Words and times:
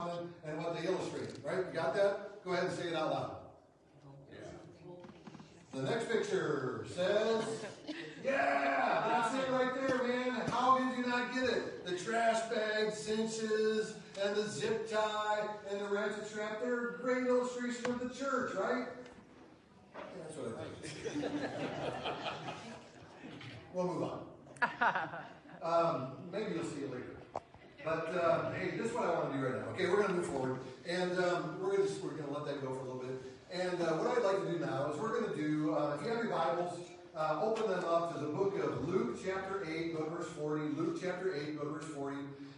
and 0.00 0.58
what 0.58 0.76
they 0.76 0.88
illustrate, 0.88 1.30
right? 1.44 1.58
You 1.58 1.72
got 1.72 1.94
that? 1.94 2.44
Go 2.44 2.52
ahead 2.52 2.64
and 2.64 2.72
say 2.76 2.88
it 2.88 2.94
out 2.94 3.12
loud. 3.12 3.36
The 5.72 5.82
next 5.82 6.08
picture 6.08 6.84
says, 6.94 7.44
yeah, 8.24 9.04
that's 9.08 9.34
it 9.34 9.50
right 9.50 9.74
there, 9.74 10.02
man. 10.04 10.42
How 10.48 10.78
did 10.78 10.96
you 10.98 11.06
not 11.06 11.34
get 11.34 11.44
it? 11.44 11.84
The 11.84 11.98
trash 11.98 12.40
bag 12.48 12.92
cinches 12.92 13.94
and 14.22 14.36
the 14.36 14.48
zip 14.48 14.88
tie 14.88 15.48
and 15.70 15.80
the 15.80 15.86
ratchet 15.86 16.28
strap, 16.28 16.60
they're 16.62 16.90
a 16.90 16.98
great 16.98 17.26
illustration 17.26 17.86
of 17.86 17.98
the 17.98 18.08
church, 18.14 18.54
right? 18.54 18.86
That's 19.94 20.36
what 20.36 20.58
I 20.60 20.86
think. 20.86 21.24
we'll 23.74 23.86
move 23.86 24.02
on. 24.02 24.20
Um, 25.64 26.08
maybe 26.30 26.52
you'll 26.56 26.64
see 26.64 26.80
it 26.80 26.92
later. 26.92 27.13
But 27.84 28.14
uh, 28.16 28.52
hey, 28.52 28.70
this 28.78 28.86
is 28.86 28.92
what 28.94 29.04
I 29.04 29.10
want 29.12 29.32
to 29.32 29.38
do 29.38 29.44
right 29.44 29.56
now. 29.60 29.72
Okay, 29.72 29.86
we're 29.86 29.96
going 29.96 30.08
to 30.08 30.14
move 30.14 30.26
forward, 30.26 30.58
and 30.88 31.12
um, 31.18 31.58
we're 31.60 31.76
going 31.76 31.86
to 31.86 31.94
we're 32.02 32.16
to 32.32 32.32
let 32.32 32.46
that 32.46 32.62
go 32.62 32.72
for 32.72 32.80
a 32.80 32.84
little 32.84 33.02
bit. 33.02 33.20
And 33.52 33.80
uh, 33.82 33.92
what 34.00 34.16
I'd 34.16 34.24
like 34.24 34.40
to 34.40 34.52
do 34.52 34.58
now 34.58 34.90
is 34.90 34.98
we're 34.98 35.20
going 35.20 35.30
to 35.30 35.36
do. 35.36 35.74
Uh, 35.74 35.96
if 35.96 36.02
you 36.02 36.08
have 36.08 36.24
your 36.24 36.32
Bibles, 36.32 36.78
uh, 37.14 37.40
open 37.42 37.70
them 37.70 37.84
up 37.84 38.14
to 38.14 38.20
the 38.20 38.28
book 38.28 38.56
of 38.58 38.88
Luke, 38.88 39.18
chapter 39.22 39.66
eight, 39.68 39.94
go 39.94 40.08
verse 40.08 40.28
forty. 40.28 40.64
Luke, 40.74 40.98
chapter 40.98 41.36
eight, 41.36 41.60
go 41.60 41.70
verse 41.70 41.84
forty. 41.84 42.16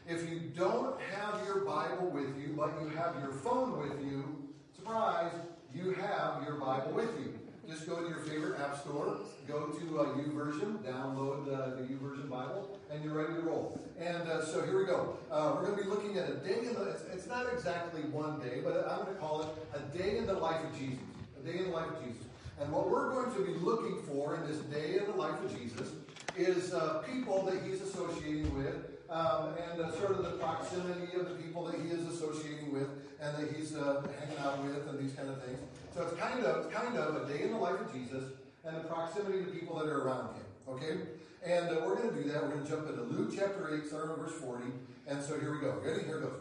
If 0.08 0.30
you 0.30 0.38
don't 0.54 0.94
have 1.00 1.44
your 1.44 1.64
Bible 1.64 2.06
with 2.10 2.38
you, 2.38 2.54
but 2.56 2.80
you 2.80 2.88
have 2.90 3.16
your 3.20 3.32
phone 3.32 3.80
with 3.80 4.00
you, 4.04 4.48
surprise, 4.76 5.32
you 5.74 5.92
have 5.94 6.44
your 6.46 6.54
Bible 6.54 6.92
with 6.92 7.10
you. 7.18 7.36
Just 7.68 7.86
go 7.86 8.00
to 8.00 8.08
your 8.08 8.20
favorite 8.20 8.60
app 8.60 8.78
store, 8.80 9.18
go 9.48 9.66
to 9.66 9.98
uh, 9.98 10.04
YouVersion, 10.14 10.78
download 10.84 11.52
uh, 11.52 11.74
the 11.74 11.82
YouVersion 11.82 12.30
Bible, 12.30 12.78
and 12.92 13.02
you're 13.02 13.14
ready 13.14 13.34
to 13.34 13.40
roll. 13.40 13.80
And 13.98 14.28
uh, 14.28 14.44
so 14.44 14.64
here 14.64 14.78
we 14.78 14.86
go. 14.86 15.18
Uh, 15.32 15.54
we're 15.54 15.66
going 15.66 15.78
to 15.78 15.82
be 15.82 15.90
looking 15.90 16.16
at 16.16 16.30
a 16.30 16.34
day 16.34 16.60
in 16.60 16.74
the. 16.74 16.90
It's, 16.90 17.02
it's 17.12 17.26
not 17.26 17.46
exactly 17.52 18.02
one 18.02 18.38
day, 18.38 18.60
but 18.62 18.86
I'm 18.88 19.02
going 19.02 19.14
to 19.14 19.20
call 19.20 19.42
it 19.42 19.48
a 19.74 19.98
day 19.98 20.16
in 20.16 20.26
the 20.26 20.34
life 20.34 20.62
of 20.62 20.78
Jesus. 20.78 21.00
A 21.40 21.44
day 21.44 21.58
in 21.58 21.64
the 21.64 21.70
life 21.70 21.88
of 21.88 22.04
Jesus. 22.04 22.22
And 22.60 22.70
what 22.70 22.88
we're 22.88 23.10
going 23.10 23.34
to 23.34 23.52
be 23.52 23.58
looking 23.58 24.00
for 24.02 24.36
in 24.36 24.46
this 24.46 24.58
day 24.58 24.98
in 24.98 25.04
the 25.04 25.16
life 25.16 25.42
of 25.42 25.58
Jesus 25.58 25.92
is 26.36 26.72
uh, 26.72 27.02
people 27.12 27.42
that 27.46 27.62
he's 27.64 27.80
associating 27.82 28.56
with, 28.56 28.76
um, 29.10 29.54
and 29.70 29.80
uh, 29.80 29.92
sort 29.98 30.12
of 30.12 30.24
the 30.24 30.30
proximity 30.38 31.14
of 31.16 31.28
the 31.28 31.34
people 31.36 31.64
that 31.64 31.80
he 31.80 31.88
is 31.88 32.06
associating 32.06 32.72
with, 32.72 32.88
and 33.20 33.36
that 33.36 33.56
he's 33.56 33.74
uh, 33.76 34.06
hanging 34.20 34.38
out 34.38 34.62
with, 34.64 34.88
and 34.88 34.98
these 34.98 35.14
kind 35.14 35.28
of 35.28 35.42
things. 35.42 35.58
So 35.94 36.02
it's 36.02 36.20
kind 36.20 36.44
of 36.44 36.70
kind 36.72 36.96
of 36.96 37.22
a 37.22 37.32
day 37.32 37.42
in 37.44 37.52
the 37.52 37.58
life 37.58 37.80
of 37.80 37.92
Jesus, 37.92 38.24
and 38.64 38.76
the 38.76 38.80
proximity 38.80 39.44
to 39.44 39.50
people 39.50 39.78
that 39.78 39.88
are 39.88 40.02
around 40.02 40.34
him. 40.34 40.44
Okay, 40.68 40.98
and 41.44 41.68
uh, 41.70 41.80
we're 41.84 41.96
going 41.96 42.10
to 42.10 42.22
do 42.22 42.28
that. 42.30 42.42
We're 42.42 42.50
going 42.50 42.64
to 42.64 42.68
jump 42.68 42.88
into 42.88 43.02
Luke 43.02 43.32
chapter 43.34 43.74
eight, 43.74 43.86
starting 43.86 44.16
verse 44.16 44.32
forty. 44.32 44.70
And 45.06 45.22
so 45.22 45.38
here 45.38 45.52
we 45.52 45.60
go. 45.60 45.80
Ready? 45.84 46.04
Here 46.04 46.20
goes. 46.20 46.32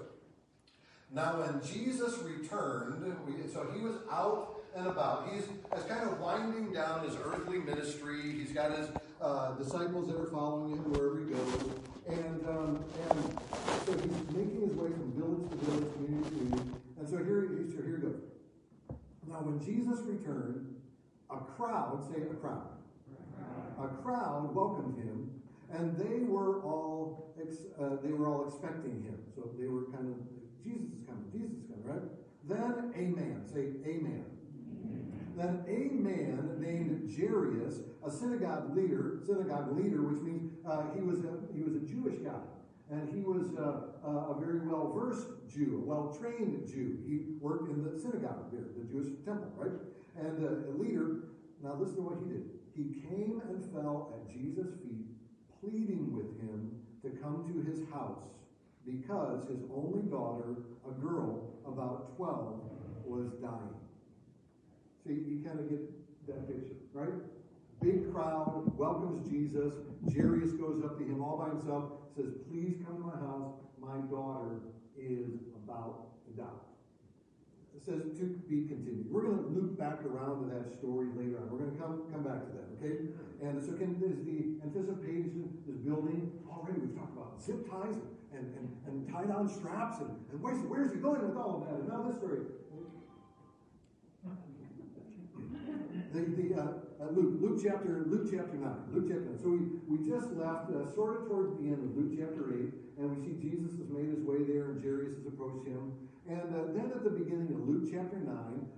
Now, 1.13 1.39
when 1.39 1.61
Jesus 1.63 2.17
returned, 2.17 3.16
we, 3.27 3.33
so 3.53 3.67
he 3.73 3.79
was 3.81 3.95
out 4.11 4.55
and 4.75 4.88
about. 4.88 5.29
He's, 5.31 5.44
he's 5.73 5.83
kind 5.85 6.02
of 6.09 6.19
winding 6.19 6.73
down 6.73 7.07
his 7.07 7.16
earthly 7.23 7.59
ministry. 7.59 8.33
He's 8.33 8.52
got 8.52 8.75
his 8.75 8.89
uh, 9.22 9.52
disciples 9.52 10.07
that 10.07 10.19
are 10.19 10.25
following 10.25 10.72
him 10.72 10.91
wherever 10.91 11.19
he 11.19 11.25
goes. 11.25 11.94
And, 12.07 12.47
um, 12.47 12.83
and 13.09 13.39
so 13.85 13.93
he's 13.93 14.35
making 14.35 14.61
his 14.61 14.73
way 14.77 14.89
from 14.89 15.13
village 15.17 15.49
to 15.49 15.55
village, 15.65 15.93
community 15.93 16.29
to 16.29 16.37
community. 16.37 16.71
And 16.99 17.09
so 17.09 17.17
here, 17.17 17.49
so 17.69 17.81
here 17.83 17.97
goes. 17.97 18.21
Now, 19.27 19.41
when 19.41 19.59
Jesus 19.59 20.01
returned, 20.05 20.75
a 21.31 21.37
crowd, 21.37 22.05
say 22.13 22.21
a 22.21 22.35
crowd, 22.35 22.69
a 23.81 23.87
crowd 24.03 24.53
welcomed 24.53 24.97
him, 24.97 25.31
and 25.73 25.97
they 25.97 26.23
were 26.23 26.61
all 26.61 27.33
uh, 27.79 27.97
they 28.01 28.11
were 28.11 28.27
all 28.27 28.47
expecting 28.47 29.03
him. 29.03 29.17
So 29.35 29.49
they 29.59 29.67
were 29.67 29.85
kind 29.91 30.13
of 30.13 30.17
Jesus 30.63 30.93
is 30.93 31.05
coming, 31.05 31.25
Jesus 31.31 31.51
is 31.51 31.65
coming, 31.67 31.85
right? 31.85 32.05
Then 32.47 32.93
a 32.95 33.03
man, 33.19 33.41
say 33.51 33.73
a 33.83 34.01
man. 34.01 34.25
Then 35.36 35.66
a 35.67 35.94
man 36.02 36.55
named 36.59 37.11
Jairus, 37.11 37.81
a 38.05 38.09
synagogue 38.09 38.75
leader, 38.75 39.19
synagogue 39.25 39.75
leader, 39.75 40.01
which 40.01 40.22
means 40.22 40.53
uh, 40.66 40.84
he 40.96 41.01
was 41.01 41.19
a 41.19 41.35
he 41.53 41.62
was 41.62 41.75
a 41.75 41.84
Jewish 41.84 42.19
guy, 42.23 42.40
and 42.90 43.13
he 43.13 43.19
was 43.19 43.51
uh, 43.59 44.07
a 44.07 44.40
very 44.40 44.66
well 44.66 44.94
versed 44.95 45.28
Jew, 45.51 45.84
a 45.84 45.85
well 45.85 46.16
trained 46.18 46.66
Jew. 46.66 47.00
He 47.06 47.35
worked 47.41 47.69
in 47.69 47.84
the 47.84 48.00
synagogue 48.00 48.47
there, 48.51 48.63
the 48.78 48.88
Jewish 48.88 49.12
temple, 49.25 49.51
right? 49.57 49.75
And 50.18 50.40
uh, 50.40 50.72
a 50.72 50.74
leader. 50.79 51.28
Now 51.62 51.75
listen 51.79 51.95
to 51.95 52.01
what 52.01 52.19
he 52.24 52.31
did. 52.31 52.44
He 52.72 53.01
came 53.09 53.41
and 53.50 53.59
fell 53.74 54.16
at 54.16 54.31
Jesus' 54.31 54.72
feet, 54.84 55.07
pleading 55.59 56.16
with 56.16 56.40
him 56.40 56.79
to 57.03 57.09
come 57.19 57.44
to 57.51 57.69
his 57.69 57.84
house 57.91 58.24
because 58.85 59.47
his 59.50 59.63
only 59.74 60.03
daughter, 60.03 60.56
a 60.88 60.91
girl 61.01 61.56
about 61.66 62.16
12, 62.16 62.62
was 63.06 63.31
dying. 63.41 63.84
So 65.05 65.13
you, 65.13 65.21
you 65.21 65.45
kind 65.45 65.59
of 65.59 65.69
get 65.69 65.85
that 66.25 66.49
picture, 66.49 66.73
right? 66.93 67.13
Big 67.79 68.11
crowd 68.11 68.73
welcomes 68.75 69.29
Jesus. 69.29 69.75
Jairus 70.09 70.53
goes 70.57 70.81
up 70.83 70.97
to 70.97 71.03
him 71.05 71.21
all 71.21 71.38
by 71.38 71.53
himself, 71.53 72.09
says, 72.17 72.33
Please 72.49 72.81
come 72.81 72.97
to 72.97 73.05
my 73.05 73.19
house. 73.21 73.53
My 73.77 74.01
daughter 74.09 74.65
is 74.97 75.45
about 75.53 76.25
to 76.25 76.33
die. 76.33 76.65
It 77.77 77.85
says 77.85 78.17
to 78.17 78.25
be 78.49 78.65
continued. 78.65 79.05
We're 79.11 79.29
going 79.29 79.38
to 79.38 79.49
loop 79.53 79.77
back 79.77 80.01
around 80.01 80.41
to 80.41 80.55
that 80.57 80.73
story 80.73 81.13
later 81.13 81.38
on. 81.38 81.53
We're 81.53 81.69
going 81.69 81.75
to 81.75 81.77
come 81.77 82.01
come 82.09 82.23
back 82.25 82.41
to 82.49 82.51
that, 82.57 82.65
okay? 82.81 83.13
And 83.45 83.61
so 83.61 83.77
can, 83.77 84.01
is 84.01 84.25
the 84.25 84.57
anticipation 84.65 85.53
is 85.69 85.77
building. 85.85 86.33
Already 86.49 86.81
we've 86.81 86.97
talked 86.97 87.13
about 87.13 87.38
zip 87.38 87.69
ties 87.69 88.01
and, 88.33 88.49
and, 88.57 88.67
and 88.88 89.05
tie 89.05 89.29
down 89.29 89.45
straps 89.45 89.99
and, 89.99 90.09
and 90.31 90.41
where's, 90.41 90.57
where's 90.65 90.89
he 90.91 90.97
going 90.97 91.21
with 91.21 91.38
all 91.38 91.61
of 91.61 91.69
that? 91.69 91.77
And 91.77 91.89
now 91.89 92.01
this 92.09 92.17
story. 92.17 92.49
The, 96.15 96.23
the, 96.31 96.55
uh, 96.55 96.63
uh, 97.03 97.11
Luke, 97.11 97.43
Luke 97.43 97.59
chapter, 97.59 98.07
Luke 98.07 98.31
chapter 98.31 98.55
9. 98.55 98.95
Luke 98.95 99.11
chapter 99.11 99.35
9. 99.35 99.43
So 99.43 99.51
we, 99.51 99.67
we 99.83 99.97
just 99.99 100.31
left 100.39 100.71
uh, 100.71 100.87
sort 100.95 101.19
of 101.19 101.27
towards 101.27 101.59
the 101.59 101.67
end 101.75 101.83
of 101.83 101.91
Luke 101.91 102.15
chapter 102.15 102.55
8, 102.55 103.03
and 103.03 103.11
we 103.11 103.19
see 103.19 103.35
Jesus 103.35 103.75
has 103.75 103.91
made 103.91 104.07
his 104.07 104.23
way 104.23 104.47
there, 104.47 104.71
and 104.71 104.79
Jairus 104.79 105.19
has 105.19 105.27
approached 105.27 105.67
him. 105.67 105.91
And 106.31 106.47
uh, 106.55 106.71
then 106.71 106.87
at 106.95 107.03
the 107.03 107.11
beginning 107.11 107.51
of 107.51 107.67
Luke 107.67 107.91
chapter 107.91 108.15
9, 108.15 108.31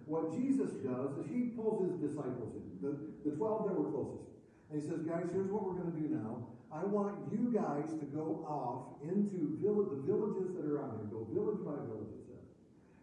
what 0.10 0.34
Jesus 0.34 0.82
does 0.82 1.14
is 1.22 1.30
he 1.30 1.54
pulls 1.54 1.86
his 1.86 2.02
disciples 2.02 2.58
in, 2.58 2.66
the, 2.82 2.98
the 3.22 3.38
12 3.38 3.70
that 3.70 3.76
were 3.78 3.94
closest. 3.94 4.34
And 4.74 4.82
he 4.82 4.84
says, 4.90 5.06
guys, 5.06 5.30
here's 5.30 5.54
what 5.54 5.62
we're 5.62 5.78
going 5.78 5.94
to 5.94 6.00
do 6.02 6.10
now. 6.10 6.42
I 6.74 6.90
want 6.90 7.22
you 7.30 7.54
guys 7.54 7.94
to 8.02 8.06
go 8.10 8.42
off 8.50 8.98
into 9.06 9.62
vill- 9.62 9.86
the 9.94 10.02
villages 10.10 10.58
that 10.58 10.66
are 10.66 10.82
around 10.82 11.06
here. 11.06 11.14
Go 11.14 11.22
village 11.30 11.62
by 11.62 11.78
village. 11.86 12.18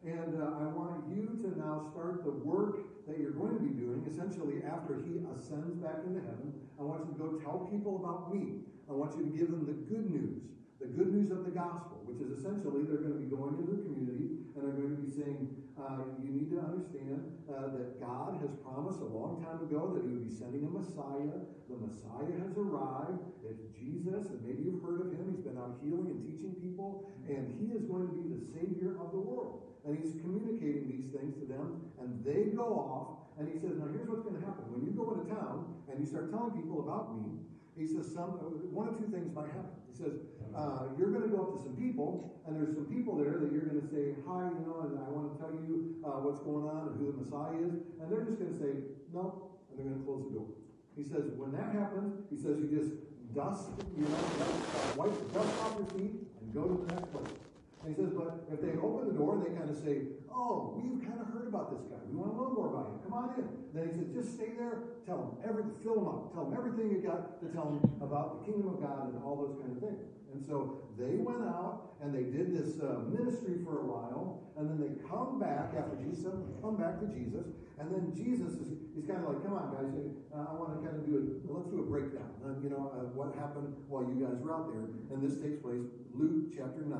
And 0.04 0.36
uh, 0.36 0.60
I 0.60 0.68
want 0.74 1.06
you 1.08 1.38
to 1.40 1.48
now 1.56 1.88
start 1.94 2.24
the 2.24 2.30
work 2.30 2.93
that 3.06 3.20
you're 3.20 3.36
going 3.36 3.54
to 3.54 3.62
be 3.62 3.74
doing, 3.76 4.04
essentially 4.08 4.64
after 4.64 5.04
he 5.04 5.20
ascends 5.28 5.76
back 5.80 6.04
into 6.06 6.20
heaven. 6.24 6.52
I 6.80 6.82
want 6.82 7.04
you 7.04 7.12
to 7.12 7.18
go 7.20 7.28
tell 7.38 7.68
people 7.68 8.00
about 8.00 8.32
me. 8.32 8.64
I 8.88 8.92
want 8.92 9.16
you 9.16 9.24
to 9.28 9.32
give 9.32 9.48
them 9.52 9.64
the 9.68 9.76
good 9.88 10.08
news, 10.10 10.44
the 10.80 10.88
good 10.88 11.12
news 11.12 11.30
of 11.30 11.44
the 11.44 11.52
gospel, 11.52 12.00
which 12.04 12.20
is 12.20 12.32
essentially 12.32 12.84
they're 12.84 13.00
going 13.00 13.16
to 13.16 13.22
be 13.22 13.28
going 13.28 13.56
into 13.56 13.76
the 13.76 13.80
community 13.84 14.44
and 14.56 14.60
they're 14.64 14.76
going 14.76 14.96
to 14.96 15.02
be 15.02 15.12
saying, 15.12 15.50
uh, 15.74 16.06
you 16.22 16.30
need 16.30 16.54
to 16.54 16.62
understand 16.62 17.26
uh, 17.50 17.66
that 17.74 17.98
God 17.98 18.38
has 18.38 18.54
promised 18.62 19.02
a 19.02 19.10
long 19.10 19.42
time 19.42 19.58
ago 19.66 19.90
that 19.90 20.06
he 20.06 20.14
would 20.14 20.28
be 20.28 20.32
sending 20.32 20.62
a 20.62 20.70
Messiah. 20.70 21.42
The 21.66 21.74
Messiah 21.74 22.30
has 22.46 22.54
arrived. 22.54 23.18
It's 23.42 23.66
Jesus, 23.74 24.30
and 24.30 24.38
maybe 24.46 24.62
you've 24.70 24.80
heard 24.80 25.02
of 25.02 25.10
him. 25.10 25.34
He's 25.34 25.42
been 25.42 25.58
out 25.58 25.82
healing 25.82 26.06
and 26.14 26.22
teaching 26.22 26.54
people, 26.62 27.10
and 27.26 27.50
he 27.58 27.74
is 27.74 27.82
going 27.90 28.06
to 28.06 28.14
be 28.14 28.30
the 28.30 28.40
Savior 28.54 28.94
of 29.02 29.10
the 29.10 29.18
world. 29.18 29.73
And 29.84 29.96
he's 30.00 30.16
communicating 30.20 30.88
these 30.88 31.12
things 31.12 31.36
to 31.40 31.44
them, 31.44 31.92
and 32.00 32.24
they 32.24 32.56
go 32.56 32.64
off, 32.72 33.36
and 33.38 33.52
he 33.52 33.60
says, 33.60 33.76
Now 33.76 33.92
here's 33.92 34.08
what's 34.08 34.24
going 34.24 34.40
to 34.40 34.44
happen. 34.44 34.64
When 34.72 34.80
you 34.80 34.96
go 34.96 35.12
into 35.12 35.28
town 35.28 35.76
and 35.92 36.00
you 36.00 36.06
start 36.08 36.32
telling 36.32 36.56
people 36.56 36.80
about 36.80 37.12
me, 37.12 37.44
he 37.76 37.86
says, 37.86 38.06
some, 38.14 38.38
one 38.70 38.86
of 38.86 38.94
two 38.98 39.10
things 39.10 39.34
might 39.34 39.50
happen. 39.50 39.74
He 39.90 39.94
says, 39.98 40.14
uh, 40.54 40.94
you're 40.94 41.10
going 41.10 41.26
to 41.26 41.32
go 41.34 41.42
up 41.42 41.58
to 41.58 41.60
some 41.62 41.74
people, 41.74 42.38
and 42.46 42.54
there's 42.54 42.70
some 42.70 42.86
people 42.86 43.18
there 43.18 43.42
that 43.42 43.50
you're 43.50 43.66
going 43.66 43.82
to 43.82 43.90
say, 43.90 44.14
hi, 44.22 44.46
you 44.46 44.62
know, 44.62 44.86
and 44.86 44.94
I 45.02 45.10
want 45.10 45.34
to 45.34 45.36
tell 45.42 45.50
you 45.50 45.98
uh, 46.06 46.22
what's 46.22 46.38
going 46.46 46.70
on 46.70 46.94
and 46.94 47.02
who 47.02 47.10
the 47.10 47.18
Messiah 47.18 47.58
is. 47.58 47.74
And 47.98 48.06
they're 48.06 48.22
just 48.22 48.38
going 48.38 48.54
to 48.54 48.58
say, 48.62 48.72
no, 49.10 49.50
and 49.70 49.74
they're 49.74 49.90
going 49.90 49.98
to 49.98 50.06
close 50.06 50.22
the 50.30 50.38
door. 50.38 50.54
He 50.94 51.02
says, 51.02 51.34
when 51.34 51.50
that 51.58 51.74
happens, 51.74 52.22
he 52.30 52.38
says, 52.38 52.62
you 52.62 52.70
just 52.70 52.94
dust, 53.34 53.74
you 53.98 54.06
know, 54.06 54.22
dust, 54.38 54.94
wipe 54.94 55.10
the 55.10 55.26
dust 55.34 55.50
off 55.66 55.74
your 55.74 55.90
feet 55.98 56.14
and 56.38 56.46
go 56.54 56.70
to 56.70 56.86
the 56.86 56.94
next 56.94 57.10
place. 57.10 57.43
And 57.84 57.92
he 57.92 58.00
says, 58.00 58.16
but 58.16 58.48
if 58.48 58.64
they 58.64 58.80
open 58.80 59.12
the 59.12 59.16
door 59.20 59.36
and 59.36 59.44
they 59.44 59.52
kind 59.52 59.68
of 59.68 59.76
say, 59.76 60.08
oh, 60.32 60.72
we've 60.72 61.04
kind 61.04 61.20
of 61.20 61.28
heard 61.28 61.52
about 61.52 61.68
this 61.68 61.84
guy. 61.84 62.00
We 62.08 62.16
want 62.16 62.32
to 62.32 62.36
know 62.40 62.48
more 62.56 62.72
about 62.72 62.88
him. 62.88 62.96
Come 63.04 63.12
on 63.12 63.36
in. 63.36 63.44
Then 63.76 63.92
he 63.92 63.92
says, 63.92 64.08
just 64.08 64.40
stay 64.40 64.56
there. 64.56 65.04
Tell 65.04 65.20
them 65.20 65.30
everything. 65.44 65.76
Fill 65.84 66.00
them 66.00 66.08
up. 66.08 66.32
Tell 66.32 66.48
them 66.48 66.56
everything 66.56 66.88
you 66.88 67.04
got 67.04 67.36
to 67.44 67.46
tell 67.52 67.68
them 67.68 67.84
about 68.00 68.40
the 68.40 68.48
kingdom 68.48 68.72
of 68.72 68.80
God 68.80 69.12
and 69.12 69.20
all 69.20 69.36
those 69.36 69.60
kind 69.60 69.76
of 69.76 69.84
things. 69.84 70.00
And 70.34 70.42
so 70.44 70.82
they 70.98 71.14
went 71.22 71.46
out 71.46 71.94
and 72.02 72.10
they 72.10 72.26
did 72.26 72.50
this 72.50 72.82
uh, 72.82 73.06
ministry 73.06 73.62
for 73.62 73.80
a 73.80 73.86
while, 73.86 74.42
and 74.58 74.66
then 74.66 74.82
they 74.82 74.98
come 75.06 75.38
back 75.38 75.72
after 75.78 75.94
Jesus 76.02 76.34
come 76.60 76.74
back 76.74 76.98
to 76.98 77.06
Jesus. 77.06 77.46
And 77.78 77.90
then 77.90 78.10
Jesus 78.10 78.58
is 78.58 78.74
he's 78.94 79.06
kind 79.06 79.22
of 79.22 79.30
like, 79.30 79.42
come 79.46 79.54
on, 79.54 79.70
guys, 79.70 79.90
uh, 80.34 80.50
I 80.50 80.52
want 80.58 80.74
to 80.74 80.78
kind 80.82 80.98
of 80.98 81.06
do 81.06 81.22
it. 81.22 81.46
Let's 81.46 81.70
do 81.70 81.82
a 81.82 81.86
breakdown. 81.86 82.30
Uh, 82.42 82.58
you 82.62 82.70
know, 82.70 82.90
uh, 82.90 83.10
what 83.14 83.34
happened 83.38 83.74
while 83.86 84.02
you 84.02 84.18
guys 84.18 84.38
were 84.42 84.54
out 84.54 84.70
there. 84.70 84.90
And 85.14 85.22
this 85.22 85.38
takes 85.38 85.62
place 85.62 85.86
Luke 86.14 86.50
chapter 86.50 86.82
9. 86.82 86.90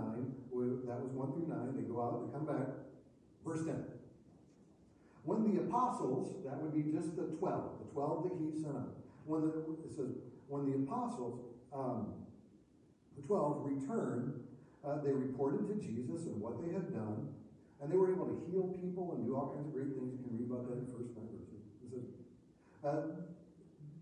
Where 0.54 0.78
that 0.87 0.98
was 1.02 1.10
1 1.14 1.34
through 1.34 1.50
9. 1.50 1.75
They 1.75 1.87
go 1.90 1.98
out, 1.98 2.22
they 2.22 2.30
come 2.30 2.46
back. 2.46 2.70
Verse 3.42 3.66
10. 3.66 3.82
When 5.26 5.42
the 5.42 5.62
apostles, 5.66 6.38
that 6.46 6.58
would 6.62 6.75
be 6.75 6.87
just 6.90 7.19
the 7.19 7.34
12, 7.38 7.42
the 7.42 7.88
12 7.94 8.30
that 8.30 8.34
he 8.38 8.62
sent 8.62 8.78
out. 8.78 8.94
When 9.26 9.42
the, 9.42 9.62
it 9.82 9.94
says, 9.94 10.10
when 10.46 10.70
the 10.70 10.84
apostles, 10.84 11.40
um, 11.75 12.24
12, 13.26 13.62
returned, 13.64 14.44
uh, 14.87 15.00
they 15.02 15.12
reported 15.12 15.69
to 15.69 15.75
Jesus 15.75 16.26
and 16.26 16.40
what 16.40 16.61
they 16.61 16.72
had 16.72 16.93
done 16.93 17.34
and 17.84 17.93
they 17.93 17.96
were 17.96 18.11
able 18.11 18.25
to 18.25 18.40
heal 18.50 18.72
people 18.81 19.12
and 19.12 19.26
do 19.26 19.37
all 19.37 19.52
kinds 19.52 19.69
of 19.69 19.75
great 19.76 19.93
things. 19.93 20.16
You 20.16 20.25
can 20.25 20.32
read 20.40 20.49
about 20.49 20.64
that 20.72 20.81
in 20.81 20.88
first 20.88 21.12
says, 21.12 22.08
uh, 22.81 23.02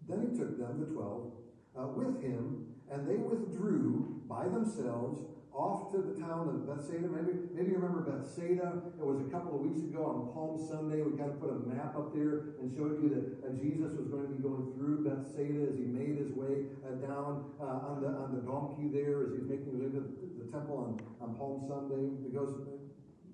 then 0.08 0.30
he 0.30 0.38
took 0.38 0.58
them, 0.58 0.78
the 0.78 0.86
twelve, 0.86 1.32
uh, 1.78 1.86
with 1.86 2.22
him, 2.22 2.66
and 2.90 3.08
they 3.08 3.16
withdrew 3.16 4.22
by 4.28 4.46
themselves 4.46 5.20
off 5.54 5.92
to 5.92 6.00
the 6.00 6.16
town 6.16 6.48
of 6.48 6.64
Bethsaida. 6.64 7.04
Maybe, 7.08 7.52
maybe 7.52 7.76
you 7.76 7.78
remember 7.78 8.08
Bethsaida. 8.08 8.80
It 8.96 9.04
was 9.04 9.20
a 9.20 9.28
couple 9.28 9.60
of 9.60 9.60
weeks 9.60 9.84
ago 9.84 10.00
on 10.08 10.32
Palm 10.32 10.56
Sunday. 10.56 11.04
We 11.04 11.12
kind 11.20 11.28
of 11.28 11.40
put 11.40 11.52
a 11.52 11.60
map 11.68 11.92
up 11.92 12.16
there 12.16 12.56
and 12.60 12.72
showed 12.72 12.96
you 13.04 13.12
that 13.12 13.52
Jesus 13.60 13.92
was 13.92 14.08
going 14.08 14.24
to 14.24 14.32
be 14.32 14.40
going 14.40 14.72
through 14.72 15.04
Bethsaida 15.04 15.68
as 15.68 15.76
he 15.76 15.84
made 15.84 16.16
his 16.16 16.32
way 16.32 16.72
uh, 16.80 16.96
down 17.04 17.52
uh, 17.60 17.92
on 17.92 18.00
the 18.00 18.08
on 18.08 18.32
the 18.32 18.42
donkey 18.48 18.88
there 18.88 19.28
as 19.28 19.36
he's 19.36 19.44
making 19.44 19.76
his 19.76 19.78
way 19.80 19.92
to 19.92 20.00
the, 20.00 20.08
the 20.40 20.48
temple 20.48 20.80
on, 20.80 20.96
on 21.20 21.36
Palm 21.36 21.60
Sunday. 21.68 22.08
It 22.24 22.32
goes 22.32 22.56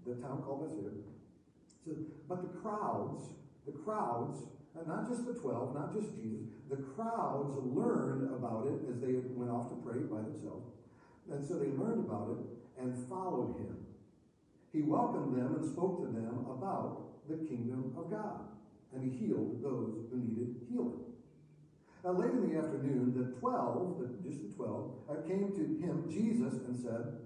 the 0.02 0.18
town 0.18 0.42
called 0.42 0.66
Bethsaida. 0.66 0.98
So, 1.86 1.94
but 2.26 2.42
the 2.42 2.52
crowds, 2.58 3.30
the 3.62 3.72
crowds, 3.72 4.42
not 4.74 5.08
just 5.08 5.26
the 5.26 5.34
12, 5.34 5.74
not 5.74 5.94
just 5.94 6.14
Jesus, 6.18 6.50
the 6.70 6.76
crowds 6.76 7.54
learned 7.62 8.34
about 8.34 8.66
it 8.66 8.90
as 8.90 9.00
they 9.00 9.22
went 9.38 9.50
off 9.50 9.70
to 9.70 9.76
pray 9.86 10.02
by 10.02 10.22
themselves. 10.22 10.66
And 11.32 11.46
so 11.46 11.54
they 11.54 11.66
learned 11.66 12.06
about 12.06 12.30
it 12.30 12.82
and 12.82 12.96
followed 13.08 13.56
him. 13.58 13.76
He 14.72 14.82
welcomed 14.82 15.36
them 15.36 15.56
and 15.56 15.64
spoke 15.64 16.00
to 16.00 16.06
them 16.06 16.46
about 16.50 17.28
the 17.28 17.36
kingdom 17.36 17.94
of 17.96 18.10
God. 18.10 18.40
And 18.94 19.02
he 19.02 19.26
healed 19.26 19.62
those 19.62 20.06
who 20.10 20.19
needed 20.19 20.56
healing. 20.70 21.04
Now, 22.04 22.12
late 22.12 22.30
in 22.30 22.48
the 22.48 22.58
afternoon, 22.58 23.12
the 23.16 23.38
twelve, 23.40 23.98
the, 24.00 24.28
just 24.28 24.42
the 24.42 24.54
twelve, 24.54 24.92
uh, 25.10 25.26
came 25.26 25.52
to 25.52 25.84
him, 25.84 26.06
Jesus, 26.08 26.54
and 26.66 26.76
said, 26.76 27.19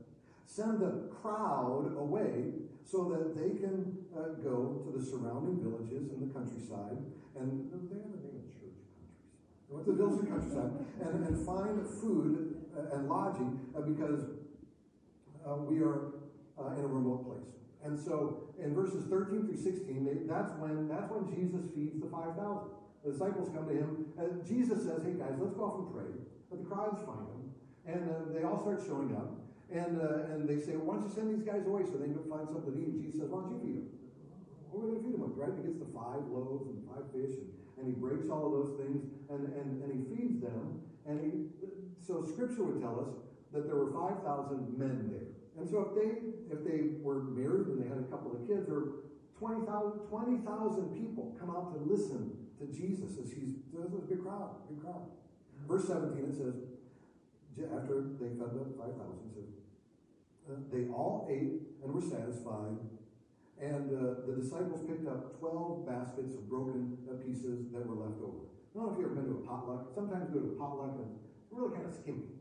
Send 0.47 0.81
the 0.81 1.09
crowd 1.23 1.95
away 1.97 2.53
so 2.85 3.09
that 3.11 3.37
they 3.37 3.59
can 3.61 3.99
uh, 4.17 4.35
go 4.43 4.83
to 4.85 4.99
the 4.99 5.05
surrounding 5.05 5.61
villages 5.63 6.11
in 6.11 6.27
the 6.27 6.33
countryside. 6.35 6.99
And 7.39 7.71
they 7.71 7.97
have 7.97 8.11
a 8.11 8.21
name 8.21 8.43
of 8.43 8.51
church, 8.51 8.75
countryside. 8.91 9.23
They 9.69 9.75
went 9.77 9.87
to 9.87 9.93
the 9.93 9.99
villages 9.99 10.21
and 10.21 10.29
countryside 10.29 10.73
and, 11.01 11.27
and 11.27 11.47
find 11.47 11.87
food 11.87 12.62
and 12.93 13.09
lodging 13.09 13.61
uh, 13.77 13.81
because 13.81 14.25
uh, 15.47 15.57
we 15.57 15.81
are 15.81 16.13
uh, 16.59 16.73
in 16.79 16.85
a 16.85 16.89
remote 16.89 17.27
place. 17.27 17.49
And 17.85 17.99
so 17.99 18.45
in 18.63 18.75
verses 18.75 19.07
13 19.11 19.47
through 19.47 19.57
16, 19.57 20.05
they, 20.05 20.15
that's 20.27 20.53
when 20.59 20.89
that's 20.89 21.11
when 21.11 21.27
Jesus 21.35 21.67
feeds 21.75 22.01
the 22.01 22.09
5,000. 22.09 22.39
The 23.05 23.11
disciples 23.11 23.51
come 23.51 23.67
to 23.67 23.75
him, 23.75 24.07
and 24.17 24.47
Jesus 24.47 24.87
says, 24.87 25.03
Hey 25.03 25.19
guys, 25.19 25.35
let's 25.43 25.55
go 25.59 25.67
off 25.67 25.79
and 25.83 25.91
pray. 25.91 26.11
But 26.47 26.63
the 26.63 26.69
crowds 26.71 27.03
find 27.03 27.27
him, 27.27 27.43
and 27.83 28.03
uh, 28.07 28.31
they 28.31 28.45
all 28.47 28.61
start 28.63 28.79
showing 28.87 29.17
up. 29.17 29.43
And, 29.73 29.97
uh, 29.97 30.29
and 30.29 30.45
they 30.45 30.61
say, 30.61 30.77
why 30.77 31.01
don't 31.01 31.09
you 31.09 31.15
send 31.17 31.33
these 31.33 31.49
guys 31.49 31.65
away 31.65 31.81
so 31.89 31.97
they 31.97 32.13
can 32.13 32.21
find 32.29 32.45
something 32.45 32.77
to 32.77 32.77
eat? 32.77 32.93
And 32.93 33.01
Jesus 33.01 33.25
says, 33.25 33.33
why 33.33 33.41
don't 33.41 33.57
you 33.57 33.61
feed 33.65 33.77
them? 33.81 33.89
What 34.69 34.85
are 34.85 34.93
we 34.93 34.93
going 34.93 35.01
to 35.01 35.05
feed 35.09 35.15
them 35.17 35.25
with, 35.25 35.37
right? 35.41 35.53
He 35.57 35.65
gets 35.65 35.81
the 35.81 35.89
five 35.97 36.21
loaves 36.29 36.69
and 36.69 36.77
five 36.85 37.09
fish, 37.09 37.41
and, 37.41 37.49
and 37.81 37.85
he 37.89 37.97
breaks 37.97 38.29
all 38.29 38.45
of 38.45 38.53
those 38.53 38.77
things, 38.77 39.01
and, 39.33 39.49
and, 39.49 39.81
and 39.81 39.89
he 39.97 40.01
feeds 40.13 40.45
them. 40.45 40.85
And 41.09 41.17
he, 41.25 41.33
so 42.07 42.25
Scripture 42.27 42.65
would 42.65 42.83
tell 42.83 42.99
us 43.01 43.15
that 43.53 43.67
there 43.67 43.77
were 43.77 43.93
5,000 43.93 44.79
men 44.79 45.09
there. 45.11 45.29
And 45.59 45.69
so 45.69 45.87
if 45.87 45.95
they, 45.95 46.11
if 46.51 46.65
they 46.65 46.99
were 47.03 47.23
married 47.23 47.69
and 47.69 47.79
they 47.79 47.89
had 47.89 47.99
a 47.99 48.09
couple 48.11 48.33
of 48.33 48.43
kids, 48.49 48.69
or 48.69 49.07
20,000 49.39 49.67
20, 50.09 50.39
people 50.99 51.37
come 51.39 51.51
out 51.51 51.75
to 51.75 51.79
listen 51.85 52.33
to 52.59 52.67
Jesus 52.73 53.19
as 53.19 53.31
he's, 53.31 53.61
there's 53.75 53.93
a 53.93 54.03
big 54.03 54.23
crowd, 54.23 54.57
big 54.69 54.81
crowd. 54.81 55.07
Verse 55.69 55.87
17, 55.87 56.25
it 56.25 56.35
says, 56.35 56.55
after 57.71 58.17
they 58.19 58.33
fed 58.35 58.51
the 58.57 58.65
5,000, 58.75 58.97
it 59.29 59.35
says, 59.35 59.51
uh, 60.51 60.59
they 60.73 60.89
all 60.91 61.29
ate 61.31 61.63
and 61.85 61.93
were 61.93 62.03
satisfied. 62.03 62.79
And 63.61 63.95
uh, 63.95 64.27
the 64.27 64.35
disciples 64.43 64.83
picked 64.89 65.07
up 65.07 65.39
12 65.39 65.87
baskets 65.87 66.35
of 66.35 66.49
broken 66.49 66.99
pieces 67.23 67.71
that 67.71 67.87
were 67.87 67.95
left 67.95 68.19
over. 68.19 68.43
I 68.43 68.79
don't 68.79 68.87
know 68.87 68.93
if 68.95 68.99
you've 68.99 69.13
ever 69.13 69.21
been 69.23 69.31
to 69.31 69.39
a 69.39 69.47
potluck. 69.47 69.93
Sometimes 69.95 70.33
you 70.33 70.41
go 70.41 70.47
to 70.47 70.53
a 70.55 70.59
potluck 70.59 70.99
and 70.99 71.15
really 71.53 71.75
kind 71.75 71.87
of 71.87 71.95
skimpy. 71.95 72.35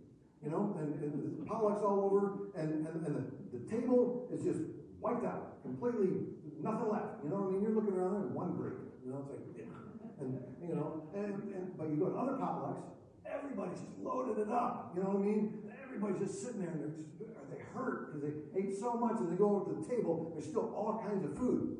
You 0.43 0.49
know, 0.49 0.75
and, 0.79 0.97
and 1.03 1.37
the 1.37 1.45
potluck's 1.45 1.83
all 1.83 2.01
over, 2.01 2.49
and, 2.57 2.87
and, 2.87 3.05
and 3.05 3.13
the, 3.13 3.59
the 3.59 3.61
table 3.69 4.27
is 4.33 4.41
just 4.41 4.61
wiped 4.99 5.25
out, 5.25 5.61
completely 5.61 6.33
nothing 6.61 6.89
left. 6.89 7.21
You 7.23 7.29
know 7.29 7.45
I 7.45 7.51
mean? 7.51 7.61
You're 7.61 7.77
looking 7.77 7.93
around 7.93 8.25
and 8.25 8.33
one 8.33 8.57
break. 8.57 8.73
You 9.05 9.13
know, 9.13 9.21
it's 9.21 9.29
like, 9.29 9.45
yeah. 9.53 10.21
and 10.21 10.41
you 10.61 10.73
know, 10.73 11.05
and, 11.13 11.53
and 11.53 11.77
but 11.77 11.89
you 11.89 11.97
go 11.97 12.09
to 12.09 12.17
other 12.17 12.37
potlucks, 12.41 12.81
everybody's 13.25 13.79
just 13.79 13.97
loaded 14.01 14.41
it 14.41 14.49
up. 14.49 14.93
You 14.95 15.03
know 15.03 15.09
what 15.13 15.21
I 15.21 15.25
mean? 15.25 15.61
Everybody's 15.85 16.21
just 16.29 16.41
sitting 16.41 16.61
there 16.61 16.71
and 16.71 16.81
they're 16.81 16.95
just, 16.97 17.09
they 17.19 17.61
hurt 17.73 18.13
because 18.13 18.21
they 18.25 18.33
ate 18.57 18.77
so 18.77 18.93
much 18.93 19.19
and 19.19 19.31
they 19.31 19.37
go 19.37 19.61
over 19.61 19.73
to 19.73 19.81
the 19.81 19.85
table, 19.85 20.31
there's 20.33 20.47
still 20.47 20.73
all 20.73 21.03
kinds 21.05 21.25
of 21.25 21.37
food. 21.37 21.77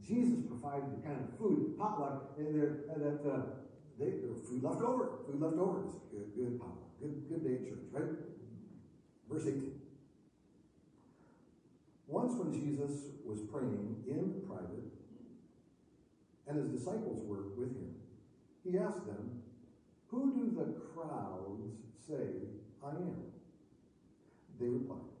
Jesus 0.00 0.42
provided 0.46 0.84
the 0.92 1.00
kind 1.00 1.16
of 1.16 1.38
food, 1.38 1.78
potluck, 1.78 2.36
in 2.38 2.52
there 2.52 2.84
that 2.92 3.20
uh, 3.24 3.63
they, 3.98 4.10
there 4.22 4.32
was 4.32 4.42
food 4.48 4.62
left 4.62 4.82
over. 4.82 5.22
Food 5.26 5.40
left 5.40 5.56
over. 5.56 5.82
Good, 6.10 6.34
good. 6.34 6.60
Good, 7.00 7.28
good 7.28 7.44
day 7.44 7.54
at 7.54 7.68
church, 7.68 7.86
right? 7.92 8.10
Verse 9.30 9.46
18. 9.46 9.72
Once 12.06 12.34
when 12.36 12.52
Jesus 12.52 13.10
was 13.24 13.40
praying 13.52 14.04
in 14.06 14.40
private, 14.46 14.88
and 16.46 16.58
his 16.58 16.68
disciples 16.68 17.22
were 17.26 17.52
with 17.56 17.72
him, 17.76 17.94
he 18.64 18.78
asked 18.78 19.06
them, 19.06 19.42
Who 20.08 20.32
do 20.32 20.56
the 20.56 20.80
crowds 20.92 21.76
say 22.08 22.48
I 22.84 22.90
am? 22.90 23.34
They 24.60 24.68
replied. 24.68 25.12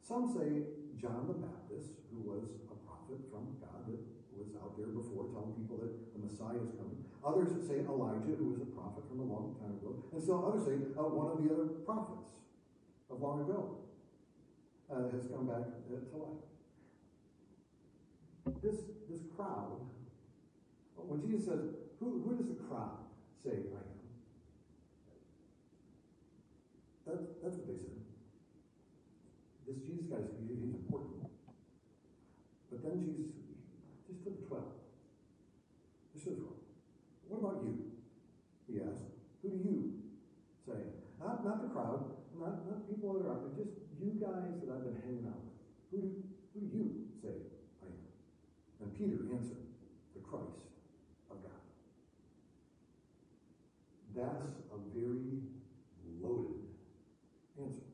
Some 0.00 0.32
say 0.32 0.64
John 0.96 1.28
the 1.28 1.34
Baptist, 1.36 2.00
who 2.08 2.24
was 2.24 2.44
a 2.72 2.76
prophet 2.88 3.20
from 3.28 3.60
God 3.60 3.84
that 3.92 4.00
was 4.32 4.48
out 4.56 4.72
there 4.78 4.88
before 4.88 5.28
telling 5.36 5.52
people 5.52 5.76
that 5.84 5.92
the 6.16 6.20
Messiah 6.24 6.64
is 6.64 6.72
coming. 6.80 6.87
Others 7.24 7.66
say 7.66 7.80
Elijah, 7.84 8.36
who 8.38 8.54
was 8.54 8.62
a 8.62 8.70
prophet 8.72 9.04
from 9.08 9.20
a 9.20 9.24
long 9.24 9.56
time 9.60 9.74
ago. 9.78 10.02
And 10.12 10.22
still 10.22 10.46
others 10.46 10.64
say 10.66 10.74
uh, 10.96 11.02
one 11.02 11.30
of 11.32 11.42
the 11.42 11.52
other 11.52 11.68
prophets 11.84 12.30
of 13.10 13.20
long 13.20 13.40
ago 13.42 13.78
uh, 14.90 15.10
has 15.12 15.26
come 15.26 15.46
back 15.46 15.66
uh, 15.90 15.98
to 15.98 16.16
life. 16.16 16.44
This, 18.62 18.88
this 19.10 19.20
crowd, 19.36 19.80
when 20.96 21.20
Jesus 21.20 21.46
says, 21.46 21.60
who, 22.00 22.22
who 22.24 22.36
does 22.36 22.48
the 22.48 22.60
crowd 22.68 23.04
say 23.44 23.50
I 23.50 23.82
am? 23.82 23.98
That's, 27.06 27.24
that's 27.42 27.56
what 27.56 27.66
they 27.66 27.76
said 27.76 27.98
this 29.68 29.84
Jesus 29.84 30.08
guy, 30.08 30.24
he's 30.48 30.64
important. 30.64 31.28
But 32.72 32.80
then 32.82 33.04
Jesus, 33.04 33.36
just 34.08 34.24
to 34.24 34.30
the 34.30 34.40
12. 34.48 34.64
Just 36.14 36.24
to 36.24 36.30
the 36.30 36.36
12. 36.40 36.56
What 37.28 37.38
about 37.44 37.62
you? 37.62 37.92
He 38.64 38.80
asked. 38.80 39.04
Who 39.42 39.50
do 39.50 39.60
you 39.60 39.92
say? 40.64 40.80
Not, 41.48 41.64
the 41.64 41.72
crowd, 41.72 42.04
not, 42.36 42.68
not 42.68 42.84
people 42.92 43.16
that 43.16 43.24
are 43.24 43.32
out 43.32 43.56
there, 43.56 43.64
just 43.64 43.72
you 43.96 44.20
guys 44.20 44.60
that 44.60 44.68
I've 44.68 44.84
been 44.84 45.00
hanging 45.00 45.24
out 45.32 45.40
with. 45.40 45.56
Who 45.88 45.96
do, 46.04 46.12
who 46.52 46.60
do 46.60 46.76
you 46.76 47.08
say 47.24 47.40
I 47.80 47.88
am? 47.88 48.04
And 48.84 48.92
Peter 48.92 49.24
answered, 49.32 49.64
the 50.12 50.20
Christ 50.20 50.60
of 51.32 51.40
God. 51.40 51.64
That's 54.12 54.60
a 54.68 54.78
very 54.92 55.40
loaded 56.20 56.68
answer. 57.56 57.88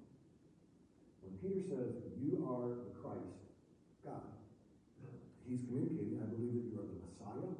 Peter 1.44 1.60
says, 1.68 1.92
You 2.24 2.40
are 2.48 2.88
the 2.88 2.96
Christ, 3.04 3.36
God. 4.02 4.32
He's 5.46 5.60
communicating, 5.68 6.16
I 6.16 6.26
believe 6.32 6.56
that 6.56 6.64
you 6.72 6.80
are 6.80 6.88
the 6.88 7.04
Messiah, 7.04 7.52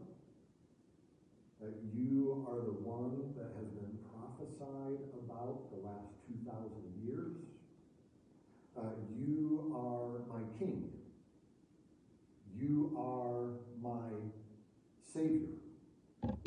that 1.60 1.76
you 1.92 2.46
are 2.48 2.64
the 2.64 2.80
one 2.80 3.36
that 3.36 3.52
has 3.60 3.68
been 3.76 3.92
prophesied 4.08 5.04
about 5.20 5.68
the 5.68 5.84
last 5.84 6.16
2,000 6.32 6.72
years. 7.04 7.36
Uh, 8.72 8.96
you 9.20 9.70
are 9.76 10.24
my 10.32 10.40
king. 10.58 10.88
You 12.56 12.96
are 12.96 13.52
my 13.82 14.16
savior. 15.14 15.46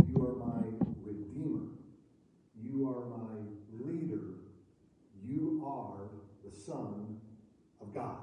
You 0.09 0.25
are 0.27 0.35
my 0.35 0.67
redeemer. 1.01 1.67
You 2.61 2.89
are 2.89 3.05
my 3.07 3.39
leader. 3.79 4.43
You 5.25 5.63
are 5.65 6.09
the 6.43 6.51
son 6.51 7.17
of 7.81 7.93
God. 7.93 8.17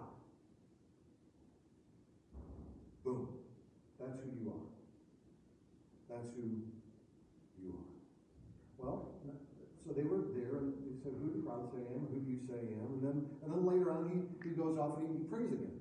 Boom. 3.04 3.28
That's 3.98 4.20
who 4.20 4.44
you 4.44 4.50
are. 4.50 4.68
That's 6.10 6.28
who 6.36 6.42
you 7.62 7.70
are. 7.70 8.84
Well, 8.84 9.08
so 9.86 9.92
they 9.92 10.02
were 10.02 10.28
there, 10.36 10.60
and 10.60 10.74
he 10.84 11.00
said, 11.02 11.12
Who 11.20 11.28
do 11.28 11.40
the 11.40 11.48
crowd 11.48 11.72
say 11.72 11.80
I 11.88 11.96
am? 11.96 12.04
Who 12.12 12.20
do 12.20 12.30
you 12.30 12.40
say 12.46 12.56
I 12.56 12.84
am? 12.84 13.00
And 13.00 13.02
then, 13.02 13.16
and 13.44 13.48
then 13.52 13.64
later 13.64 13.92
on, 13.92 14.12
he, 14.12 14.48
he 14.48 14.54
goes 14.54 14.76
off 14.76 14.98
and 14.98 15.08
he, 15.08 15.24
he 15.24 15.24
prays 15.24 15.52
again. 15.52 15.80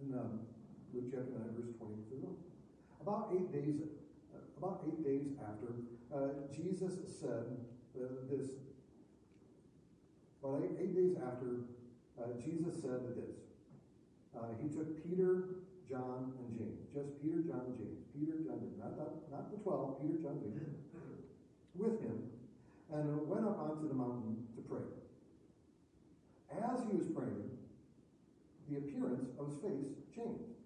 In 0.00 0.12
um, 0.12 0.40
Luke 0.92 1.08
chapter 1.10 1.32
9, 1.32 1.56
verse 1.56 1.72
20 1.76 1.92
through 2.08 2.28
1. 2.28 2.47
About 3.00 3.32
eight 3.34 3.52
days, 3.52 3.80
about 4.58 4.82
eight 4.86 5.04
days 5.04 5.32
after, 5.40 5.74
uh, 6.14 6.28
Jesus 6.54 6.94
said 7.20 7.46
uh, 7.96 8.04
this. 8.30 8.50
About 10.42 10.62
eight, 10.64 10.76
eight 10.80 10.94
days 10.94 11.16
after, 11.16 11.66
uh, 12.20 12.34
Jesus 12.44 12.80
said 12.82 13.00
this. 13.16 13.36
He 14.62 14.68
took 14.68 15.02
Peter, 15.02 15.66
John, 15.88 16.32
and 16.38 16.58
James. 16.58 16.86
Just 16.94 17.20
Peter, 17.22 17.42
John, 17.42 17.74
and 17.74 17.76
James. 17.78 17.98
Peter, 18.14 18.38
John, 18.46 18.60
James. 18.60 18.78
Not, 18.78 18.98
not, 18.98 19.30
not 19.30 19.50
the 19.50 19.58
12, 19.58 20.02
Peter, 20.02 20.18
John, 20.22 20.38
James. 20.42 20.78
With 21.74 22.00
him, 22.02 22.30
and 22.92 23.28
went 23.28 23.46
up 23.46 23.58
onto 23.58 23.86
the 23.86 23.94
mountain 23.94 24.46
to 24.56 24.62
pray. 24.62 24.82
As 26.50 26.82
he 26.90 26.96
was 26.96 27.06
praying, 27.14 27.50
the 28.68 28.78
appearance 28.78 29.30
of 29.38 29.48
his 29.48 29.58
face 29.58 29.94
changed, 30.14 30.57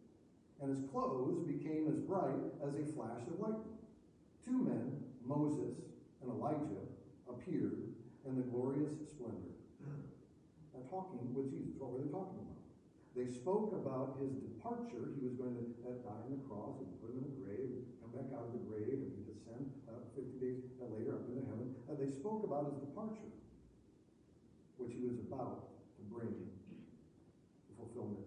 and 0.62 0.71
his 0.71 0.87
clothes 0.95 1.42
became 1.42 1.90
as 1.90 1.99
bright 1.99 2.38
as 2.62 2.78
a 2.78 2.87
flash 2.95 3.26
of 3.26 3.42
lightning. 3.42 3.83
Two 4.47 4.62
men, 4.62 5.02
Moses 5.26 5.75
and 6.23 6.31
Elijah, 6.31 6.87
appeared 7.26 7.90
in 8.23 8.38
the 8.38 8.47
glorious 8.47 8.95
splendor. 9.11 9.59
Now, 10.71 10.87
talking 10.87 11.35
with 11.35 11.50
Jesus. 11.50 11.75
What 11.83 11.90
were 11.90 12.07
they 12.07 12.11
talking 12.14 12.38
about? 12.47 12.62
They 13.19 13.26
spoke 13.26 13.75
about 13.75 14.23
his 14.23 14.38
departure. 14.38 15.11
He 15.19 15.26
was 15.26 15.35
going 15.35 15.59
to 15.59 15.66
die 15.83 16.23
on 16.23 16.31
the 16.31 16.42
cross 16.47 16.78
and 16.78 16.88
put 17.02 17.11
him 17.11 17.26
in 17.26 17.28
the 17.28 17.38
grave, 17.42 17.83
come 17.99 18.14
back 18.14 18.31
out 18.31 18.47
of 18.47 18.54
the 18.54 18.62
grave, 18.71 19.02
and 19.02 19.26
descend 19.26 19.66
uh, 19.90 19.99
50 20.14 20.38
days 20.38 20.62
later 20.78 21.19
up 21.19 21.26
into 21.26 21.42
heaven. 21.42 21.75
Uh, 21.90 21.99
they 21.99 22.09
spoke 22.09 22.47
about 22.47 22.71
his 22.71 22.78
departure, 22.78 23.35
which 24.78 24.95
he 24.95 25.02
was 25.11 25.19
about 25.26 25.75
to 25.99 26.02
bring 26.07 26.31
to 26.31 27.71
fulfillment. 27.75 28.22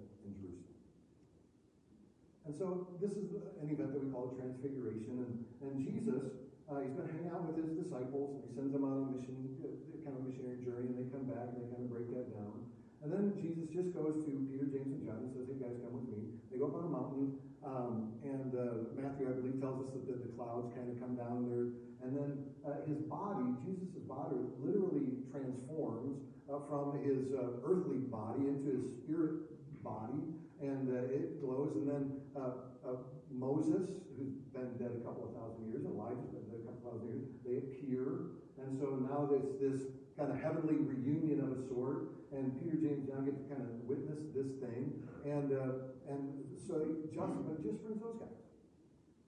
So 2.55 2.87
this 3.03 3.11
is 3.19 3.35
an 3.59 3.67
event 3.67 3.91
that 3.91 3.99
we 3.99 4.07
call 4.15 4.31
Transfiguration. 4.39 5.27
And, 5.27 5.33
and 5.59 5.73
Jesus, 5.83 6.23
uh, 6.71 6.79
he's 6.79 6.95
been 6.95 7.11
hanging 7.11 7.31
out 7.35 7.43
with 7.51 7.59
his 7.59 7.75
disciples, 7.75 8.39
and 8.39 8.47
he 8.47 8.51
sends 8.55 8.71
them 8.71 8.87
on 8.87 8.95
a 8.95 9.05
mission, 9.11 9.35
uh, 9.59 9.75
kind 10.07 10.15
of 10.15 10.23
a 10.23 10.25
missionary 10.31 10.63
journey, 10.63 10.95
and 10.95 10.97
they 11.03 11.07
come 11.11 11.27
back 11.27 11.51
and 11.51 11.59
they 11.59 11.67
kind 11.67 11.83
of 11.83 11.91
break 11.91 12.07
that 12.15 12.31
down. 12.31 12.71
And 13.03 13.11
then 13.11 13.35
Jesus 13.35 13.67
just 13.69 13.91
goes 13.91 14.23
to 14.23 14.31
Peter, 14.47 14.71
James, 14.71 14.87
and 14.87 15.03
John 15.03 15.19
and 15.27 15.31
says, 15.35 15.51
Hey 15.51 15.59
guys, 15.67 15.77
come 15.83 15.99
with 15.99 16.07
me. 16.07 16.31
They 16.47 16.57
go 16.57 16.71
up 16.71 16.79
on 16.79 16.87
a 16.87 16.93
mountain, 16.95 17.27
um, 17.61 18.15
and 18.23 18.55
uh, 18.55 18.95
Matthew, 18.95 19.27
I 19.27 19.35
believe, 19.35 19.59
tells 19.59 19.83
us 19.83 19.91
that 19.91 20.07
the, 20.07 20.15
the 20.15 20.31
clouds 20.39 20.71
kind 20.71 20.87
of 20.87 20.95
come 20.97 21.19
down 21.19 21.51
there. 21.51 21.75
And 22.01 22.15
then 22.15 22.55
uh, 22.63 22.87
his 22.87 23.03
body, 23.11 23.51
Jesus' 23.67 23.99
body, 24.07 24.39
literally 24.63 25.27
transforms 25.27 26.23
uh, 26.47 26.63
from 26.71 27.03
his 27.03 27.35
uh, 27.35 27.59
earthly 27.67 27.99
body 28.07 28.47
into 28.47 28.79
his 28.79 28.85
spirit 29.03 29.51
body, 29.83 30.23
and 30.61 30.89
uh, 30.89 31.13
it 31.13 31.41
glows. 31.41 31.75
And 31.75 31.87
then 31.87 32.03
uh, 32.35 32.95
Moses, 33.31 33.89
who's 34.15 34.35
been 34.53 34.71
dead 34.79 34.95
a 34.95 35.01
couple 35.03 35.27
of 35.27 35.35
thousand 35.35 35.67
years, 35.67 35.83
Elijah's 35.83 36.31
been 36.31 36.47
dead 36.47 36.61
a 36.61 36.65
couple 36.67 36.81
of 36.81 36.85
thousand 36.95 37.07
years, 37.11 37.25
they 37.43 37.57
appear. 37.57 38.35
And 38.61 38.71
so 38.79 38.95
now 39.03 39.27
there's 39.27 39.59
this 39.59 39.91
kind 40.15 40.31
of 40.31 40.39
heavenly 40.39 40.79
reunion 40.79 41.43
of 41.43 41.51
a 41.51 41.59
sort 41.67 42.15
and 42.35 42.51
Peter, 42.59 42.75
James, 42.75 43.03
and 43.03 43.07
John 43.07 43.25
get 43.25 43.35
to 43.39 43.45
kind 43.47 43.63
of 43.63 43.71
witness 43.87 44.19
this 44.35 44.59
thing. 44.59 44.91
And 45.23 45.55
uh, 45.55 45.95
and 46.11 46.45
so 46.55 46.83
just, 46.99 47.15
but 47.15 47.63
just 47.63 47.81
brings 47.83 48.01
those 48.01 48.19
guys. 48.19 48.35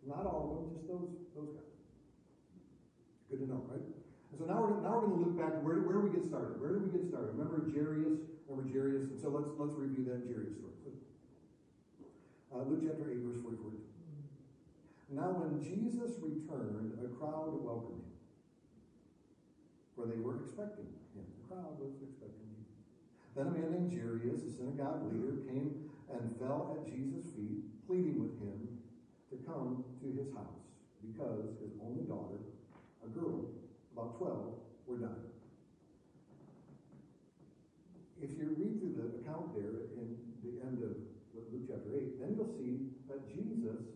Not 0.06 0.28
all 0.28 0.44
of 0.44 0.50
them, 0.60 0.66
just 0.76 0.88
those 0.88 1.10
those 1.36 1.52
guys. 1.56 1.72
Good 3.32 3.44
to 3.44 3.48
know, 3.48 3.64
right? 3.68 3.84
And 3.84 4.36
so 4.38 4.46
now 4.46 4.62
we're 4.62 4.80
now 4.84 5.00
we're 5.00 5.10
going 5.12 5.24
to 5.24 5.24
look 5.32 5.38
back. 5.40 5.64
Where 5.64 5.82
where 5.88 6.00
do 6.00 6.04
we 6.08 6.14
get 6.14 6.28
started? 6.28 6.60
Where 6.60 6.76
did 6.76 6.88
we 6.88 6.92
get 6.94 7.08
started? 7.08 7.34
Remember 7.34 7.64
Jairus? 7.72 8.22
Remember 8.48 8.66
Jairus? 8.68 9.10
And 9.10 9.20
so 9.20 9.30
let's 9.30 9.50
let's 9.58 9.74
review 9.74 10.06
that 10.12 10.28
Jairus 10.28 10.54
story. 10.56 10.77
Uh, 12.48 12.64
Luke 12.64 12.80
chapter 12.88 13.12
eight, 13.12 13.20
verse 13.28 13.44
forty-four. 13.44 13.76
Now, 15.12 15.36
when 15.36 15.60
Jesus 15.60 16.16
returned, 16.24 16.96
a 17.04 17.12
crowd 17.20 17.60
welcomed 17.60 18.08
him, 18.08 18.16
for 19.96 20.08
they 20.08 20.20
were 20.24 20.40
expecting 20.40 20.88
him. 21.12 21.28
The 21.28 21.44
crowd 21.52 21.76
was 21.76 22.00
expecting. 22.00 22.48
Him. 22.48 22.64
Then 23.36 23.48
a 23.48 23.52
man 23.52 23.68
named 23.76 23.92
Jairus, 23.92 24.48
a 24.48 24.52
synagogue 24.52 25.12
leader, 25.12 25.44
came 25.44 25.92
and 26.08 26.24
fell 26.40 26.80
at 26.80 26.88
Jesus' 26.88 27.36
feet, 27.36 27.68
pleading 27.84 28.16
with 28.16 28.40
him 28.40 28.80
to 29.28 29.36
come 29.44 29.84
to 30.00 30.08
his 30.16 30.32
house 30.32 30.64
because 31.04 31.60
his 31.60 31.76
only 31.84 32.08
daughter, 32.08 32.40
a 33.04 33.10
girl, 33.12 33.52
about 33.92 34.18
12, 34.18 34.56
were 34.88 35.04
dying. 35.04 35.36
If 38.24 38.40
you 38.40 38.56
read 38.56 38.80
through 38.80 38.96
the 38.96 39.20
account 39.20 39.52
there 39.54 39.92
in 40.00 40.16
the 40.42 40.64
end 40.64 40.82
of 40.82 40.96
Luke 41.54 41.70
chapter 41.70 41.94
8, 41.94 42.20
then 42.20 42.36
you'll 42.36 42.50
see 42.58 42.92
that 43.08 43.24
Jesus, 43.30 43.94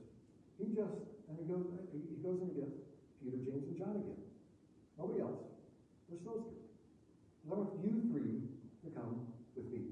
he 0.61 0.71
just, 0.71 1.03
and 1.27 1.35
he 1.35 1.40
goes, 1.51 1.67
he 1.91 2.23
goes 2.23 2.39
and 2.39 2.55
gets 2.55 2.79
Peter, 3.19 3.37
James, 3.43 3.67
and 3.67 3.77
John 3.77 3.95
again. 3.99 4.23
Nobody 4.95 5.19
else. 5.21 5.43
Just 6.07 6.23
those 6.23 6.47
three. 6.47 6.63
I 7.43 7.45
want 7.51 7.75
you 7.83 8.07
three 8.07 8.47
to 8.85 8.87
come 8.95 9.27
with 9.55 9.67
me. 9.67 9.91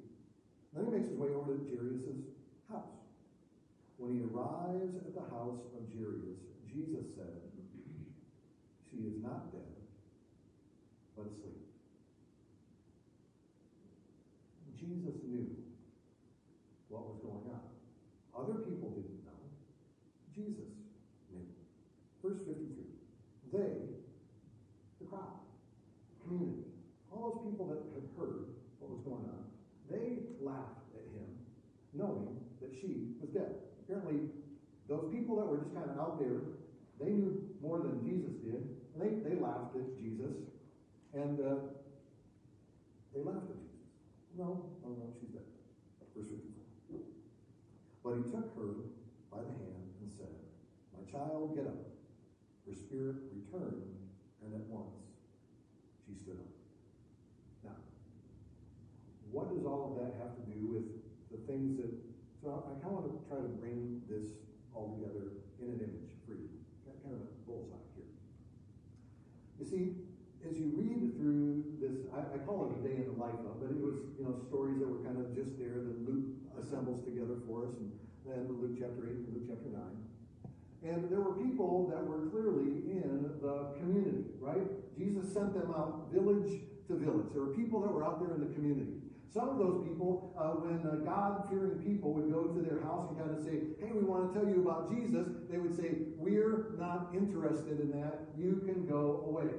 Then 0.71 0.85
he 0.85 0.91
makes 0.91 1.09
his 1.09 1.17
way 1.17 1.35
over 1.35 1.57
to 1.57 1.63
Jairus' 1.67 2.23
house. 2.71 2.95
When 3.97 4.15
he 4.15 4.23
arrives 4.23 4.95
at 4.95 5.11
the 5.11 5.25
house 5.27 5.59
of 5.75 5.83
Jairus, 5.91 6.39
Jesus 6.71 7.11
said, 7.17 7.43
She 8.87 9.03
is 9.03 9.19
not 9.21 9.51
dead, 9.51 9.75
but 11.17 11.25
asleep. 11.27 11.59
Jesus 14.79 15.19
knew 15.27 15.47
what 16.87 17.03
was 17.05 17.19
going 17.19 17.43
on. 17.51 17.67
Other 18.31 18.63
people 18.63 18.95
didn't 18.95 19.19
know. 19.27 19.43
Jesus 20.33 20.71
knew. 21.33 21.43
Verse 22.23 22.39
53. 22.47 22.89
They, 23.51 23.99
the 25.01 25.05
crowd, 25.09 25.43
community, 26.23 26.69
all 27.11 27.33
those 27.33 27.51
people 27.51 27.67
that 27.67 27.81
had 27.91 28.05
heard 28.15 28.55
what 28.79 28.91
was 28.93 29.01
going 29.03 29.25
on, 29.27 29.43
they 29.89 30.23
laughed 30.39 30.87
at 30.95 31.03
him, 31.11 31.27
knowing 31.93 32.39
that 32.61 32.68
she 32.81 33.15
was 33.19 33.29
dead. 33.29 33.55
Apparently, 33.83 34.29
those 34.87 35.11
people 35.11 35.35
that 35.37 35.45
were 35.45 35.57
just 35.57 35.73
kind 35.73 35.89
of 35.89 35.99
out 35.99 36.19
there, 36.19 36.41
they 36.99 37.11
knew 37.11 37.37
more 37.61 37.79
than 37.79 38.01
Jesus 38.01 38.33
did. 38.43 38.63
They, 38.97 39.21
they 39.23 39.35
laughed 39.39 39.75
at 39.75 39.95
Jesus. 39.97 40.35
And 41.13 41.39
uh, 41.39 41.71
they 43.13 43.21
laughed 43.21 43.49
at 43.49 43.59
Jesus. 43.59 43.89
No, 44.37 44.69
no, 44.83 44.89
no, 44.93 45.05
she's 45.19 45.29
dead. 45.29 45.47
Verse 46.15 46.27
54. 46.27 46.59
But 48.03 48.17
he 48.17 48.23
took 48.31 48.55
her 48.55 48.89
by 49.29 49.43
the 49.43 49.53
hand 49.53 49.85
and 50.01 50.09
said, 50.09 50.33
My 50.95 51.03
child, 51.11 51.55
get 51.55 51.67
up. 51.67 51.77
Her 52.65 52.73
spirit 52.73 53.17
returned, 53.33 53.85
and 54.45 54.53
at 54.53 54.65
once 54.69 54.97
she 56.05 56.15
stood 56.15 56.37
up. 56.37 56.53
Now, 57.63 57.77
what 59.31 59.53
does 59.53 59.65
all 59.65 59.93
of 59.93 60.01
that 60.01 60.17
have 60.21 60.37
to 60.37 60.45
do 60.49 60.65
with 60.69 60.85
the 61.29 61.37
things 61.45 61.77
that, 61.77 61.93
so 62.39 62.63
I 62.63 62.79
kind 62.79 62.95
of 62.95 63.03
want 63.03 63.07
to 63.11 63.19
try 63.27 63.37
to 63.37 63.51
bring 63.59 64.01
this 64.07 64.31
all 64.71 64.95
together 64.95 65.43
in 65.59 65.75
an 65.75 65.79
image 65.83 66.11
for 66.23 66.39
you. 66.39 66.47
Kind 67.03 67.15
of 67.15 67.27
a 67.27 67.31
bullseye 67.43 67.83
here. 67.95 68.11
You 69.59 69.65
see, 69.67 69.83
as 70.47 70.55
you 70.55 70.71
read 70.71 71.19
through 71.19 71.67
this, 71.83 72.07
I, 72.15 72.23
I, 72.31 72.37
call 72.47 72.71
it 72.71 72.79
a 72.79 72.79
day 72.79 72.95
in 72.95 73.11
the 73.11 73.17
life 73.19 73.35
of, 73.43 73.59
but 73.59 73.75
it 73.75 73.81
was, 73.81 73.99
you 74.15 74.23
know, 74.23 74.39
stories 74.47 74.79
that 74.79 74.87
were 74.87 75.03
kind 75.03 75.19
of 75.19 75.35
just 75.35 75.59
there 75.59 75.83
that 75.83 75.97
Luke 76.07 76.31
assembles 76.55 77.03
together 77.03 77.43
for 77.43 77.67
us, 77.67 77.75
and 77.75 77.91
then 78.23 78.47
Luke 78.47 78.79
chapter 78.79 79.03
8 79.03 79.27
and 79.27 79.31
Luke 79.35 79.47
chapter 79.51 79.67
9. 79.67 79.83
And 80.79 81.11
there 81.11 81.19
were 81.19 81.35
people 81.35 81.91
that 81.91 81.99
were 81.99 82.31
clearly 82.31 82.87
in 82.87 83.35
the 83.43 83.75
community, 83.83 84.31
right? 84.39 84.63
Jesus 84.95 85.27
sent 85.33 85.51
them 85.51 85.75
out 85.75 86.07
village 86.07 86.63
to 86.87 86.95
village. 86.95 87.27
There 87.35 87.43
were 87.43 87.55
people 87.55 87.83
that 87.83 87.91
were 87.91 88.07
out 88.07 88.23
there 88.23 88.31
in 88.31 88.39
the 88.39 88.53
community. 88.55 89.08
Some 89.31 89.49
of 89.49 89.57
those 89.59 89.87
people, 89.87 90.33
uh, 90.37 90.57
when 90.57 90.81
uh, 90.81 90.95
God 91.05 91.45
fearing 91.49 91.77
people 91.85 92.13
would 92.13 92.31
go 92.33 92.45
to 92.45 92.61
their 92.61 92.81
house 92.81 93.09
and 93.09 93.19
kind 93.19 93.29
of 93.29 93.43
say, 93.43 93.61
Hey, 93.79 93.91
we 93.93 94.01
want 94.01 94.33
to 94.33 94.39
tell 94.39 94.49
you 94.49 94.61
about 94.65 94.89
Jesus, 94.89 95.27
they 95.49 95.59
would 95.59 95.75
say, 95.75 95.91
We're 96.17 96.73
not 96.79 97.09
interested 97.13 97.79
in 97.79 97.91
that. 97.91 98.25
You 98.35 98.63
can 98.65 98.87
go 98.87 99.23
away. 99.27 99.53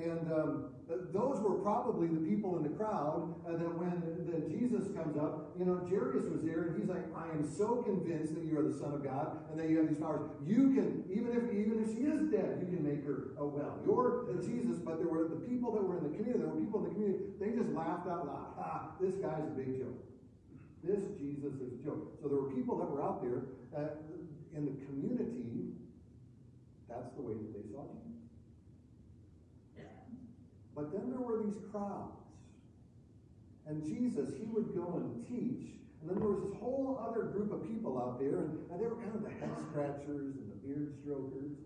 And 0.00 0.32
um, 0.32 0.75
those 0.86 1.40
were 1.42 1.58
probably 1.66 2.06
the 2.06 2.22
people 2.22 2.56
in 2.56 2.62
the 2.62 2.70
crowd 2.78 3.34
uh, 3.42 3.58
that 3.58 3.74
when 3.74 3.98
Jesus 4.46 4.86
comes 4.94 5.18
up, 5.18 5.50
you 5.58 5.66
know, 5.66 5.82
Jairus 5.82 6.30
was 6.30 6.46
there, 6.46 6.70
and 6.70 6.78
he's 6.78 6.86
like, 6.86 7.02
"I 7.10 7.26
am 7.34 7.42
so 7.42 7.82
convinced 7.82 8.38
that 8.38 8.46
you 8.46 8.54
are 8.54 8.62
the 8.62 8.78
Son 8.78 8.94
of 8.94 9.02
God, 9.02 9.50
and 9.50 9.58
that 9.58 9.66
you 9.68 9.82
have 9.82 9.88
these 9.90 9.98
powers. 9.98 10.30
You 10.46 10.70
can, 10.78 11.02
even 11.10 11.34
if 11.34 11.42
even 11.50 11.82
if 11.82 11.90
she 11.90 12.06
is 12.06 12.30
dead, 12.30 12.62
you 12.62 12.70
can 12.70 12.86
make 12.86 13.02
her 13.02 13.34
uh, 13.34 13.50
well. 13.50 13.82
You're 13.82 14.30
the 14.30 14.38
Jesus." 14.38 14.78
But 14.78 15.02
there 15.02 15.10
were 15.10 15.26
the 15.26 15.42
people 15.42 15.74
that 15.74 15.82
were 15.82 15.98
in 15.98 16.06
the 16.06 16.14
community. 16.14 16.38
There 16.38 16.54
were 16.54 16.62
people 16.62 16.86
in 16.86 16.86
the 16.86 16.94
community. 16.94 17.34
They 17.42 17.50
just 17.50 17.74
laughed 17.74 18.06
out 18.06 18.30
loud. 18.30 18.54
Ha! 18.54 18.94
This 19.02 19.18
guy's 19.18 19.42
a 19.42 19.54
big 19.58 19.82
joke. 19.82 19.98
This 20.86 21.02
Jesus 21.18 21.58
is 21.58 21.82
a 21.82 21.82
joke. 21.82 22.14
So 22.22 22.30
there 22.30 22.38
were 22.38 22.54
people 22.54 22.78
that 22.78 22.86
were 22.86 23.02
out 23.02 23.26
there 23.26 23.42
uh, 23.74 23.98
in 24.54 24.70
the 24.70 24.76
community 24.86 25.74
That's 26.88 27.10
the 27.18 27.22
way 27.22 27.34
that 27.34 27.50
they 27.50 27.66
saw 27.74 27.90
Jesus. 27.90 28.25
But 30.76 30.92
then 30.92 31.10
there 31.10 31.20
were 31.20 31.42
these 31.42 31.56
crowds. 31.72 32.20
And 33.66 33.82
Jesus, 33.82 34.34
he 34.38 34.44
would 34.52 34.76
go 34.76 35.00
and 35.00 35.26
teach. 35.26 35.72
And 36.00 36.10
then 36.10 36.20
there 36.20 36.28
was 36.28 36.44
this 36.44 36.54
whole 36.60 37.00
other 37.02 37.24
group 37.32 37.50
of 37.50 37.66
people 37.66 37.98
out 37.98 38.20
there, 38.20 38.38
and, 38.38 38.60
and 38.70 38.78
they 38.78 38.86
were 38.86 39.00
kind 39.00 39.16
of 39.16 39.24
the 39.24 39.34
head 39.40 39.50
scratchers 39.70 40.36
and 40.36 40.52
the 40.52 40.60
beard 40.62 40.92
strokers. 41.02 41.56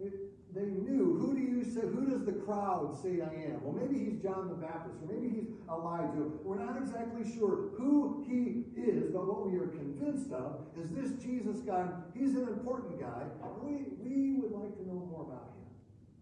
They, 0.00 0.10
they 0.54 0.66
knew 0.66 1.20
who 1.20 1.34
do 1.34 1.40
you 1.40 1.62
say 1.62 1.82
who 1.82 2.06
does 2.08 2.24
the 2.24 2.32
crowd 2.32 2.96
say 3.02 3.20
I 3.20 3.52
am? 3.52 3.62
Well, 3.62 3.76
maybe 3.76 4.02
he's 4.02 4.22
John 4.22 4.48
the 4.48 4.54
Baptist, 4.54 4.96
or 5.02 5.12
maybe 5.12 5.28
he's 5.28 5.48
Elijah. 5.68 6.24
We're 6.42 6.58
not 6.58 6.76
exactly 6.78 7.22
sure 7.36 7.70
who 7.76 8.24
he 8.26 8.64
is, 8.80 9.12
but 9.12 9.26
what 9.28 9.46
we 9.50 9.58
are 9.58 9.68
convinced 9.68 10.32
of 10.32 10.66
is 10.80 10.90
this 10.90 11.12
Jesus 11.22 11.60
guy. 11.60 11.86
He's 12.14 12.34
an 12.34 12.48
important 12.48 12.98
guy. 12.98 13.22
We 13.62 13.92
we 14.00 14.40
would 14.40 14.52
like 14.52 14.74
to 14.78 14.88
know 14.88 15.06
more 15.06 15.28
about 15.28 15.52
him. 15.52 15.68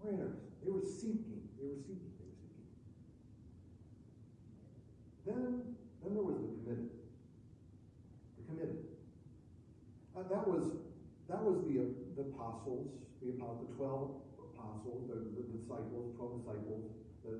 We're 0.02 0.10
interested. 0.10 0.42
They 0.64 0.70
were 0.72 0.84
seeking. 0.84 1.48
They 1.56 1.66
were 1.66 1.78
seeking. 1.80 2.12
They 2.18 2.26
were 2.26 2.34
seeking. 5.24 5.27
Then 5.38 5.76
then 6.02 6.14
there 6.14 6.26
was 6.26 6.42
the 6.42 6.50
committed. 6.58 6.90
The 8.36 8.42
committed. 8.50 8.84
Uh, 10.16 10.26
that 10.26 10.42
was 10.48 10.74
that 11.30 11.42
was 11.42 11.62
the 11.62 11.94
the 12.18 12.28
apostles 12.34 12.98
the, 13.20 13.32
the 13.34 13.68
12 13.76 14.10
apostles, 14.38 15.10
the, 15.10 15.16
the 15.34 15.42
disciples, 15.58 16.14
12 16.16 16.38
disciples, 16.42 16.82
that 17.24 17.38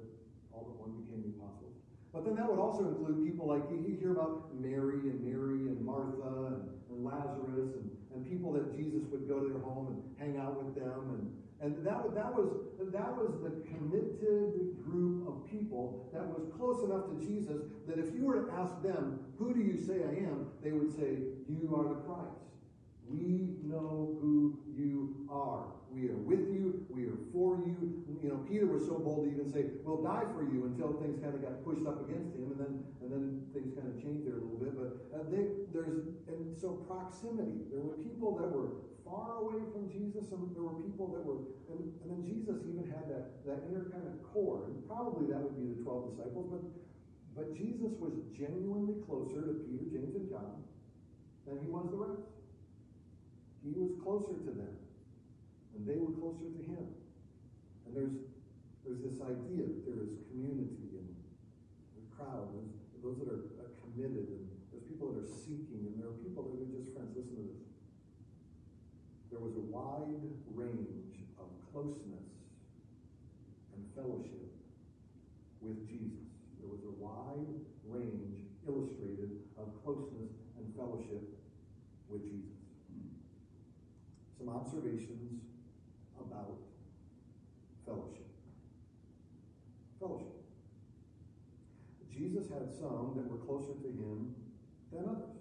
all 0.52 0.66
but 0.66 0.76
one 0.82 0.92
became 1.02 1.22
the 1.22 1.32
apostles. 1.38 1.67
But 2.12 2.24
then 2.24 2.36
that 2.36 2.48
would 2.48 2.58
also 2.58 2.88
include 2.88 3.26
people 3.26 3.46
like 3.46 3.62
you, 3.70 3.96
hear 4.00 4.12
about 4.12 4.54
Mary 4.54 5.12
and 5.12 5.20
Mary 5.20 5.68
and 5.68 5.80
Martha 5.84 6.56
and, 6.56 6.68
and 6.90 7.04
Lazarus 7.04 7.74
and, 7.76 7.90
and 8.14 8.24
people 8.28 8.52
that 8.52 8.74
Jesus 8.76 9.02
would 9.10 9.28
go 9.28 9.40
to 9.40 9.48
their 9.48 9.60
home 9.60 9.88
and 9.92 10.00
hang 10.18 10.40
out 10.40 10.62
with 10.62 10.74
them. 10.74 11.20
And, 11.20 11.32
and 11.60 11.86
that, 11.86 12.14
that, 12.14 12.32
was, 12.32 12.48
that 12.80 13.12
was 13.12 13.36
the 13.42 13.60
committed 13.68 14.82
group 14.84 15.28
of 15.28 15.50
people 15.50 16.08
that 16.14 16.24
was 16.24 16.48
close 16.56 16.82
enough 16.84 17.10
to 17.10 17.16
Jesus 17.20 17.60
that 17.86 17.98
if 17.98 18.14
you 18.14 18.24
were 18.24 18.46
to 18.46 18.52
ask 18.52 18.80
them, 18.82 19.20
Who 19.38 19.52
do 19.52 19.60
you 19.60 19.76
say 19.76 20.04
I 20.04 20.24
am? 20.24 20.48
they 20.62 20.72
would 20.72 20.94
say, 20.96 21.18
You 21.48 21.74
are 21.76 21.88
the 21.92 22.00
Christ. 22.06 22.48
We 23.06 23.56
know 23.64 24.16
who 24.20 24.58
you 24.74 25.28
are. 25.30 25.77
We 25.94 26.08
are 26.08 26.20
with 26.20 26.52
you. 26.52 26.84
We 26.90 27.06
are 27.06 27.18
for 27.32 27.58
you. 27.64 28.04
You 28.22 28.28
know, 28.28 28.40
Peter 28.48 28.66
was 28.66 28.84
so 28.86 28.98
bold 28.98 29.24
to 29.24 29.32
even 29.32 29.48
say, 29.50 29.72
"We'll 29.84 30.02
die 30.02 30.26
for 30.36 30.44
you," 30.44 30.68
until 30.68 30.92
things 31.00 31.16
kind 31.22 31.34
of 31.34 31.42
got 31.42 31.64
pushed 31.64 31.86
up 31.86 32.04
against 32.08 32.36
him, 32.36 32.52
and 32.52 32.60
then 32.60 32.72
and 33.00 33.08
then 33.08 33.24
things 33.56 33.72
kind 33.74 33.88
of 33.88 33.96
changed 33.96 34.28
there 34.28 34.36
a 34.36 34.44
little 34.44 34.60
bit. 34.60 34.76
But 34.76 34.90
uh, 35.16 35.24
they, 35.32 35.48
there's 35.72 36.12
and 36.28 36.52
so 36.52 36.84
proximity. 36.86 37.64
There 37.72 37.80
were 37.80 37.96
people 38.04 38.36
that 38.36 38.50
were 38.52 38.84
far 39.02 39.40
away 39.40 39.64
from 39.72 39.88
Jesus, 39.88 40.30
and 40.30 40.52
there 40.52 40.62
were 40.62 40.76
people 40.84 41.08
that 41.16 41.24
were, 41.24 41.40
and, 41.72 41.80
and 42.04 42.08
then 42.12 42.20
Jesus 42.22 42.60
even 42.68 42.84
had 42.86 43.08
that 43.08 43.40
that 43.48 43.64
inner 43.72 43.88
kind 43.88 44.04
of 44.04 44.20
core, 44.28 44.68
and 44.68 44.76
probably 44.84 45.32
that 45.32 45.40
would 45.40 45.56
be 45.56 45.72
the 45.72 45.80
twelve 45.82 46.12
disciples, 46.12 46.46
but. 46.52 46.62
But 47.36 47.54
Jesus 47.54 47.92
was 48.00 48.14
genuinely 48.36 48.94
closer 49.06 49.38
to 49.46 49.62
Peter, 49.70 49.86
James, 49.92 50.16
and 50.16 50.28
John 50.28 50.58
than 51.46 51.60
he 51.62 51.70
was 51.70 51.86
the 51.88 51.96
rest. 51.96 52.26
He 53.62 53.70
was 53.78 53.94
closer 54.02 54.34
to 54.34 54.50
them, 54.58 54.74
and 55.78 55.86
they 55.86 55.94
were 55.94 56.10
closer 56.18 56.50
to 56.50 56.62
him. 56.66 56.90
And 57.86 57.94
there's 57.94 58.18
there's 58.82 59.00
this 59.06 59.22
idea 59.22 59.62
that 59.62 59.86
there 59.86 60.02
is 60.02 60.18
community 60.32 60.98
and 60.98 61.08
the 61.94 62.04
crowd, 62.16 62.50
there's 62.50 63.04
those 63.04 63.20
that 63.22 63.30
are 63.30 63.46
uh, 63.62 63.70
committed, 63.84 64.26
and 64.26 64.48
there's 64.72 64.82
people 64.88 65.12
that 65.12 65.22
are 65.22 65.32
seeking, 65.44 65.86
and 65.86 65.94
there 66.00 66.08
are 66.08 66.18
people 66.24 66.50
that 66.50 66.56
are 66.56 66.72
just 66.72 66.90
friends. 66.96 67.14
Listen 67.14 67.36
to 67.36 67.46
this. 67.52 67.68
There 69.30 69.38
was 69.38 69.54
a 69.54 69.66
wide 69.68 70.32
range 70.50 71.20
of 71.38 71.52
closeness 71.70 72.32
and 73.76 73.84
fellowship 73.94 74.50
with 75.60 75.84
Jesus. 75.86 76.32
There 76.58 76.70
was 76.72 76.80
a 76.88 76.94
wide 76.96 77.60
range 77.84 78.40
illustrated 78.66 79.44
of 79.60 79.68
closeness 79.84 80.32
and 80.56 80.64
fellowship 80.74 81.28
with 82.08 82.24
Jesus 82.24 82.56
hmm. 82.88 83.12
some 84.40 84.48
observations 84.48 85.44
about 86.20 86.56
fellowship. 87.84 88.28
Fellowship. 89.98 90.34
Jesus 92.12 92.48
had 92.48 92.67
some 92.80 93.14
that 93.16 93.26
were 93.26 93.42
closer 93.44 93.74
to 93.74 93.88
him 93.88 94.34
than 94.92 95.04
others. 95.04 95.38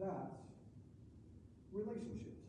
That's 0.00 0.40
relationships. 1.72 2.44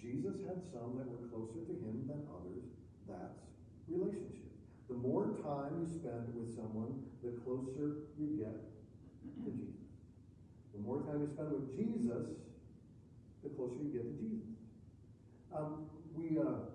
Jesus 0.00 0.42
had 0.46 0.58
some 0.72 0.98
that 0.98 1.06
were 1.06 1.30
closer 1.30 1.62
to 1.62 1.74
him 1.78 2.04
than 2.10 2.26
others. 2.26 2.66
That's 3.08 3.38
relationships. 3.88 4.58
The 4.88 4.98
more 4.98 5.38
time 5.42 5.78
you 5.80 5.86
spend 5.86 6.34
with 6.34 6.54
someone, 6.54 7.06
the 7.22 7.38
closer 7.46 8.10
you 8.18 8.36
get 8.36 8.58
to 9.22 9.28
Jesus. 9.38 9.78
The 10.74 10.80
more 10.80 11.00
time 11.02 11.22
you 11.22 11.30
spend 11.32 11.52
with 11.52 11.70
Jesus, 11.70 12.34
the 13.42 13.50
closer 13.50 13.78
you 13.78 13.94
get 13.94 14.04
to 14.04 14.14
Jesus. 14.18 14.52
Um, 15.54 15.86
we, 16.14 16.38
uh, 16.38 16.66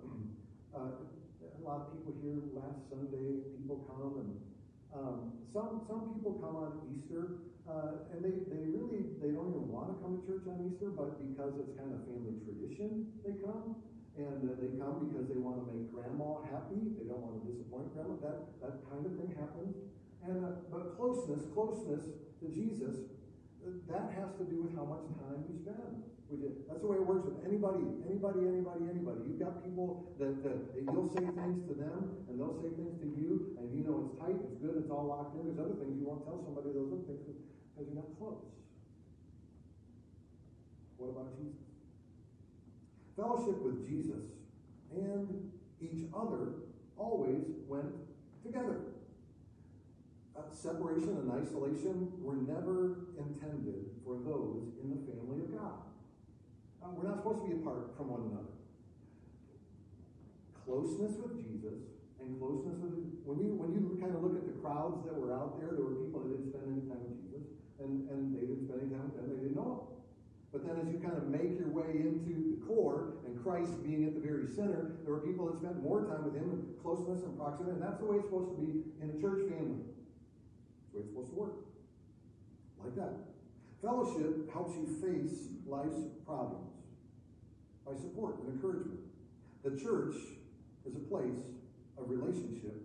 uh, 0.74 1.04
a 1.44 1.60
lot 1.62 1.84
of 1.84 1.92
people 1.92 2.14
here 2.22 2.40
last 2.54 2.88
Sunday, 2.88 3.44
people 3.58 3.84
come 3.86 4.24
and 4.24 4.47
um, 4.94 5.32
some 5.52 5.84
some 5.88 6.14
people 6.14 6.40
come 6.40 6.56
on 6.56 6.80
Easter 6.88 7.48
uh, 7.68 8.08
and 8.12 8.24
they, 8.24 8.32
they 8.48 8.64
really 8.72 9.12
they 9.20 9.28
don't 9.36 9.52
even 9.52 9.68
want 9.68 9.92
to 9.92 9.96
come 10.00 10.16
to 10.16 10.22
church 10.24 10.48
on 10.48 10.56
Easter, 10.64 10.88
but 10.88 11.20
because 11.20 11.52
it's 11.60 11.76
kind 11.76 11.92
of 11.92 12.00
family 12.08 12.40
tradition, 12.48 13.12
they 13.20 13.36
come. 13.44 13.76
And 14.18 14.50
uh, 14.50 14.58
they 14.58 14.74
come 14.74 15.06
because 15.06 15.30
they 15.30 15.38
want 15.38 15.62
to 15.62 15.64
make 15.70 15.94
grandma 15.94 16.42
happy. 16.50 16.90
They 16.98 17.06
don't 17.06 17.22
want 17.22 17.38
to 17.38 17.54
disappoint 17.54 17.94
grandma. 17.94 18.18
That 18.18 18.50
that 18.64 18.74
kind 18.90 19.06
of 19.06 19.14
thing 19.14 19.30
happens. 19.36 19.78
And 20.26 20.42
uh, 20.42 20.64
but 20.72 20.98
closeness, 20.98 21.46
closeness 21.54 22.02
to 22.42 22.46
Jesus, 22.50 23.06
that 23.86 24.10
has 24.18 24.34
to 24.42 24.44
do 24.48 24.66
with 24.66 24.74
how 24.74 24.88
much 24.88 25.06
time 25.22 25.46
you 25.46 25.54
spend 25.62 26.02
with 26.30 26.40
you. 26.44 26.52
That's 26.68 26.80
the 26.80 26.88
way 26.88 27.00
it 27.00 27.06
works 27.06 27.24
with 27.24 27.40
anybody, 27.44 27.84
anybody, 28.04 28.44
anybody, 28.44 28.84
anybody. 28.88 29.20
You've 29.24 29.40
got 29.40 29.64
people 29.64 30.12
that, 30.20 30.44
that, 30.44 30.76
that 30.76 30.82
you'll 30.84 31.08
say 31.08 31.24
things 31.24 31.64
to 31.68 31.74
them, 31.74 32.28
and 32.28 32.36
they'll 32.36 32.56
say 32.60 32.68
things 32.76 33.00
to 33.00 33.08
you, 33.08 33.56
and 33.56 33.72
you 33.72 33.84
know 33.84 34.04
it's 34.04 34.14
tight, 34.20 34.36
it's 34.36 34.60
good, 34.60 34.76
it's 34.76 34.92
all 34.92 35.08
locked 35.08 35.36
in. 35.40 35.48
There's 35.48 35.60
other 35.60 35.76
things 35.80 35.96
you 35.96 36.06
won't 36.06 36.24
tell 36.28 36.40
somebody 36.44 36.76
those 36.76 36.92
other 36.92 37.04
things 37.08 37.24
because 37.24 37.88
you're 37.88 37.96
not 37.96 38.12
close. 38.20 38.44
What 41.00 41.16
about 41.16 41.32
Jesus? 41.38 41.64
Fellowship 43.16 43.58
with 43.62 43.86
Jesus 43.88 44.28
and 44.94 45.50
each 45.80 46.06
other 46.14 46.68
always 46.96 47.44
went 47.66 47.94
together. 48.44 48.80
Uh, 50.36 50.42
separation 50.52 51.16
and 51.18 51.32
isolation 51.32 52.12
were 52.20 52.36
never 52.36 53.08
intended 53.18 53.90
for 54.04 54.14
those 54.24 54.70
in 54.82 54.90
the 54.90 55.00
family 55.10 55.40
of 55.42 55.52
God. 55.56 55.87
We're 56.96 57.08
not 57.08 57.18
supposed 57.20 57.42
to 57.42 57.46
be 57.48 57.60
apart 57.60 57.96
from 57.96 58.08
one 58.08 58.30
another. 58.32 58.54
Closeness 60.64 61.16
with 61.20 61.36
Jesus 61.40 61.98
and 62.20 62.36
closeness 62.36 62.76
with 62.80 62.98
when 63.24 63.40
you 63.40 63.56
when 63.56 63.72
you 63.72 63.96
kind 64.00 64.12
of 64.12 64.20
look 64.24 64.36
at 64.36 64.44
the 64.44 64.56
crowds 64.60 65.04
that 65.04 65.16
were 65.16 65.32
out 65.32 65.56
there, 65.60 65.72
there 65.72 65.84
were 65.84 66.00
people 66.00 66.24
that 66.24 66.32
didn't 66.32 66.48
spend 66.52 66.64
any 66.68 66.84
time 66.88 67.00
with 67.04 67.16
Jesus, 67.20 67.44
and, 67.80 68.08
and 68.08 68.32
they 68.36 68.44
didn't 68.44 68.64
spend 68.68 68.84
any 68.84 68.92
time 68.92 69.08
with 69.08 69.16
them, 69.16 69.26
they 69.28 69.40
didn't 69.48 69.56
know. 69.56 69.96
But 70.48 70.64
then 70.64 70.80
as 70.80 70.88
you 70.88 70.96
kind 71.00 71.16
of 71.16 71.28
make 71.28 71.60
your 71.60 71.68
way 71.68 71.92
into 71.92 72.56
the 72.56 72.56
core 72.64 73.20
and 73.28 73.36
Christ 73.44 73.84
being 73.84 74.08
at 74.08 74.16
the 74.16 74.24
very 74.24 74.48
center, 74.48 74.96
there 75.04 75.12
were 75.12 75.20
people 75.20 75.44
that 75.52 75.60
spent 75.60 75.76
more 75.84 76.08
time 76.08 76.24
with 76.24 76.36
him 76.36 76.72
closeness 76.80 77.20
and 77.20 77.36
proximity, 77.36 77.76
and 77.76 77.84
that's 77.84 78.00
the 78.00 78.08
way 78.08 78.16
it's 78.16 78.28
supposed 78.32 78.56
to 78.56 78.58
be 78.60 78.88
in 79.04 79.12
a 79.12 79.16
church 79.20 79.44
family. 79.52 79.84
That's 79.84 80.88
the 80.88 80.94
way 80.96 81.04
it's 81.04 81.12
supposed 81.12 81.32
to 81.32 81.36
work. 81.36 81.56
Like 82.80 82.96
that. 82.96 83.12
Fellowship 83.84 84.48
helps 84.52 84.72
you 84.74 84.88
face 85.04 85.52
life's 85.68 86.00
problems 86.24 86.77
by 87.88 87.96
support 87.96 88.36
and 88.44 88.52
encouragement. 88.52 89.00
The 89.64 89.72
church 89.80 90.14
is 90.84 90.94
a 90.94 91.04
place 91.08 91.40
of 91.96 92.10
relationship 92.10 92.76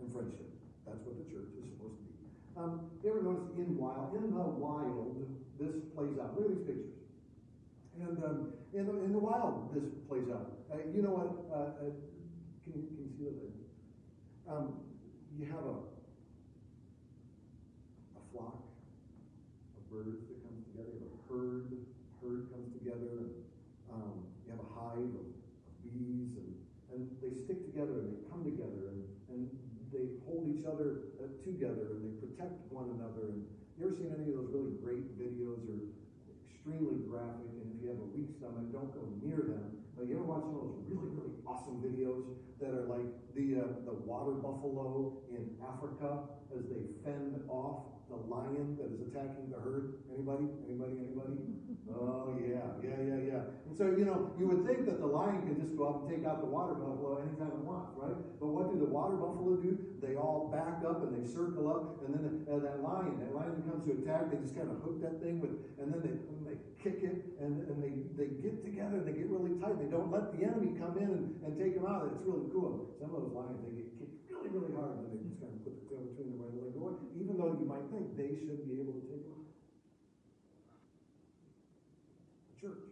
and 0.00 0.08
friendship. 0.12 0.48
That's 0.86 1.04
what 1.04 1.20
the 1.20 1.28
church 1.28 1.52
is 1.60 1.68
supposed 1.76 2.00
to 2.00 2.04
be. 2.08 2.16
Um, 2.56 2.88
you 3.04 3.10
ever 3.12 3.20
notice 3.22 3.52
in 3.56 3.76
wild, 3.76 4.16
in 4.16 4.32
the 4.32 4.40
wild, 4.40 5.20
this 5.60 5.76
plays 5.92 6.16
out? 6.16 6.40
Look 6.40 6.48
at 6.48 6.56
these 6.56 6.64
pictures. 6.64 6.96
And 8.00 8.16
um, 8.24 8.56
in, 8.72 8.86
the, 8.88 8.96
in 9.04 9.12
the 9.12 9.20
wild, 9.20 9.76
this 9.76 9.84
plays 10.08 10.24
out. 10.32 10.56
Uh, 10.72 10.80
you 10.88 11.04
know 11.04 11.12
what? 11.12 11.36
Uh, 11.52 11.76
uh, 11.76 11.92
can, 12.64 12.80
you, 12.80 12.88
can 12.88 12.96
you 12.96 13.12
see 13.12 13.28
that? 13.28 13.52
Um, 14.48 14.80
you 15.36 15.44
have 15.46 15.62
a, 15.62 15.76
a 18.16 18.22
flock 18.32 18.56
of 19.76 19.82
birds 19.92 20.24
that 20.32 20.40
comes 20.42 20.64
together. 20.72 20.96
A 20.96 21.18
herd 21.28 22.50
comes 22.50 22.72
together, 22.72 23.30
and 23.30 23.40
um, 23.92 24.22
you 24.46 24.50
have 24.52 24.60
a 24.60 24.70
hive 24.90 25.14
of, 25.14 25.26
of 25.30 25.74
bees, 25.86 26.34
and, 26.34 26.50
and 26.90 27.00
they 27.22 27.30
stick 27.46 27.62
together 27.70 28.02
and 28.02 28.10
they 28.10 28.18
come 28.26 28.42
together 28.42 28.90
and, 28.90 29.06
and 29.30 29.46
they 29.94 30.18
hold 30.26 30.50
each 30.50 30.66
other 30.66 31.14
uh, 31.22 31.30
together 31.46 31.94
and 31.94 32.02
they 32.02 32.14
protect 32.18 32.58
one 32.74 32.90
another. 32.98 33.30
And 33.30 33.46
you 33.78 33.86
ever 33.86 33.94
seen 33.94 34.10
any 34.10 34.34
of 34.34 34.42
those 34.42 34.50
really 34.50 34.74
great 34.82 35.06
videos 35.14 35.62
or 35.70 35.78
extremely 36.26 37.06
graphic? 37.06 37.54
And 37.62 37.70
if 37.74 37.78
you 37.78 37.94
have 37.94 38.02
a 38.02 38.10
weak 38.10 38.34
stomach, 38.38 38.70
don't 38.74 38.90
go 38.90 39.06
near 39.22 39.46
them. 39.46 39.78
But 39.94 40.10
you 40.10 40.18
ever 40.18 40.26
watch 40.26 40.42
some 40.42 40.58
of 40.58 40.62
those 40.66 40.82
really, 40.90 41.10
really 41.14 41.34
awesome 41.46 41.78
videos 41.78 42.26
that 42.58 42.74
are 42.74 42.88
like 42.90 43.06
the 43.34 43.62
uh, 43.62 43.84
the 43.84 43.96
water 44.04 44.32
buffalo 44.32 45.20
in 45.30 45.54
Africa 45.60 46.28
as 46.56 46.64
they 46.66 46.88
fend 47.04 47.40
off 47.48 48.00
the 48.08 48.16
lion 48.16 48.76
that 48.80 48.90
is 48.90 49.00
attacking 49.06 49.52
the 49.52 49.60
herd? 49.60 50.02
Anybody? 50.12 50.48
Anybody? 50.66 51.04
Anybody? 51.04 51.36
Oh 51.92 52.32
yeah, 52.38 52.70
yeah, 52.82 53.00
yeah, 53.00 53.16
yeah. 53.16 53.40
And 53.66 53.74
so 53.76 53.86
you 53.86 54.04
know, 54.04 54.20
you 54.38 54.46
would 54.46 54.64
think 54.64 54.84
that 54.84 54.98
the 54.98 55.06
lion 55.06 55.42
can 55.42 55.56
just 55.56 55.74
go 55.76 55.84
up 55.84 55.96
and 55.96 56.06
take 56.06 56.24
out 56.24 56.38
the 56.38 56.46
water 56.46 56.74
buffalo 56.74 57.16
anytime 57.16 57.52
it 57.52 57.60
wants, 57.60 57.92
right? 57.96 58.16
But 58.38 58.48
what 58.48 58.68
do 58.68 58.78
the 58.78 58.84
water 58.86 59.16
buffalo 59.16 59.56
do? 59.56 59.76
They 60.00 60.14
all 60.14 60.48
back 60.52 60.82
up 60.84 61.02
and 61.02 61.12
they 61.12 61.22
circle 61.22 61.68
up, 61.68 61.84
and 62.04 62.14
then 62.14 62.24
uh, 62.48 62.58
that 62.58 62.80
lion, 62.80 63.18
that 63.18 63.32
lion 63.32 63.62
comes 63.62 63.84
to 63.84 63.92
attack, 63.92 64.28
they 64.30 64.36
just 64.36 64.54
kind 64.54 64.70
of 64.70 64.76
hook 64.78 65.00
that 65.00 65.20
thing 65.20 65.40
with, 65.40 65.50
and 65.78 65.92
then 65.92 66.00
they, 66.00 66.14
and 66.28 66.46
they 66.46 66.56
kick 66.78 67.02
it, 67.02 67.16
and, 67.38 67.60
and 67.68 67.82
they, 67.82 67.92
they 68.16 68.28
get 68.40 68.62
together, 68.62 68.96
and 68.98 69.06
they 69.06 69.12
get 69.12 69.28
really 69.28 69.52
tight. 69.60 69.78
They 69.78 69.86
don't 69.86 70.10
let 70.10 70.30
the 70.32 70.44
enemy 70.44 70.70
come 70.78 70.96
in 70.96 71.10
and, 71.10 71.26
and 71.44 71.56
take 71.56 71.74
them 71.74 71.84
out. 71.84 72.04
It's 72.06 72.22
really 72.24 72.44
cool. 72.52 72.72
Some 72.98 73.12
of 73.14 73.20
those 73.22 73.32
lions, 73.32 73.60
they 73.62 73.70
get 73.70 73.86
kicked 73.98 74.16
really, 74.30 74.48
really 74.48 74.70
hard, 74.72 74.96
and 74.96 75.04
they 75.10 75.16
just 75.16 75.38
kind 75.40 75.52
of 75.52 75.60
put 75.64 75.74
the 75.76 75.84
tail 75.88 76.02
between 76.02 76.30
them 76.30 76.40
and 76.40 76.54
let 76.56 76.72
go. 76.72 76.92
Even 77.14 77.36
though 77.36 77.52
you 77.58 77.64
might 77.64 77.84
think 77.90 78.16
they 78.16 78.32
should 78.32 78.62
be 78.64 78.78
able 78.80 78.92
to 78.94 79.04
take 79.08 79.22
them 79.22 79.32
out. 79.36 79.44
The 82.54 82.60
church. 82.60 82.84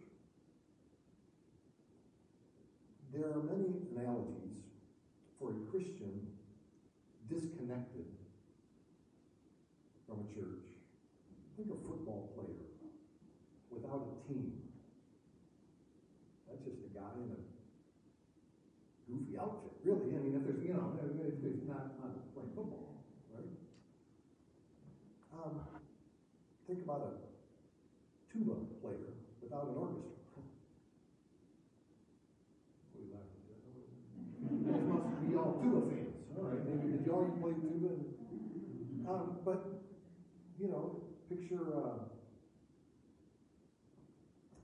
There 3.29 3.37
are 3.37 3.45
many 3.45 3.77
analogies 3.93 4.57
for 5.37 5.53
a 5.53 5.59
Christian 5.69 6.25
disconnected 7.29 8.09
from 10.07 10.25
a 10.25 10.27
church. 10.33 10.65
Think 11.55 11.69
a 11.69 11.77
football 11.85 12.33
player 12.33 12.65
without 13.69 14.01
a 14.01 14.27
team. 14.27 14.57
That's 16.49 16.65
just 16.65 16.81
a 16.89 16.97
guy 16.97 17.21
in 17.21 17.29
a 17.29 17.39
goofy 19.05 19.37
outfit, 19.37 19.77
really. 19.85 20.09
I 20.17 20.25
mean, 20.25 20.33
if 20.33 20.49
there's, 20.49 20.65
you 20.65 20.73
know, 20.73 20.97
if 20.97 21.37
there's 21.45 21.69
not, 21.69 22.01
not 22.01 22.33
playing 22.33 22.49
football, 22.57 22.97
right? 23.29 23.45
Um, 25.37 25.53
think 26.65 26.81
about 26.81 27.05
a 27.05 28.33
tuba 28.33 28.57
player 28.81 29.13
without 29.39 29.69
an 29.69 29.77
orchestra. 29.77 30.17
What 32.89 33.01
are 33.01 33.05
you 33.05 33.13
laughing 33.13 33.39
at? 33.47 33.59
You 34.39 34.91
must 34.91 35.07
be 35.23 35.35
all 35.35 35.59
tuba 35.61 35.81
fans. 35.87 36.15
All 36.37 36.43
right, 36.49 36.63
maybe 36.67 36.91
did 36.91 37.05
y'all 37.05 37.25
play 37.39 37.53
tuba? 37.53 37.95
Um, 39.07 39.37
but 39.45 39.61
you 40.59 40.67
know, 40.67 40.99
picture 41.49 41.73
uh, 41.73 41.97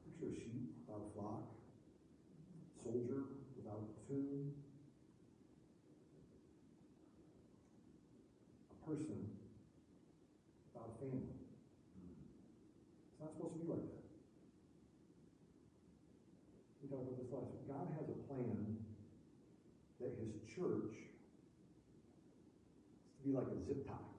picture 0.06 0.30
a 0.30 0.38
sheep 0.38 0.70
without 0.86 1.02
a 1.02 1.14
flock, 1.18 1.42
soldier 2.84 3.26
without 3.58 3.82
platoon, 4.06 4.54
a 8.70 8.86
person 8.86 9.18
without 10.74 10.94
a 10.94 11.00
family. 11.02 11.26
It's 13.10 13.22
not 13.22 13.32
supposed 13.34 13.54
to 13.54 13.60
be 13.66 13.66
like 13.66 13.82
that. 13.82 14.06
We 16.84 16.90
talked 16.90 17.02
about 17.02 17.18
this 17.18 17.32
last 17.34 17.50
week. 17.50 17.66
God 17.68 17.88
has 17.98 18.06
a 18.14 18.18
plan 18.30 18.78
that 20.00 20.14
His 20.22 20.30
church 20.54 20.94
is 23.10 23.18
to 23.18 23.24
be 23.26 23.34
like 23.34 23.50
a 23.50 23.58
zip 23.66 23.82
tie. 23.88 24.15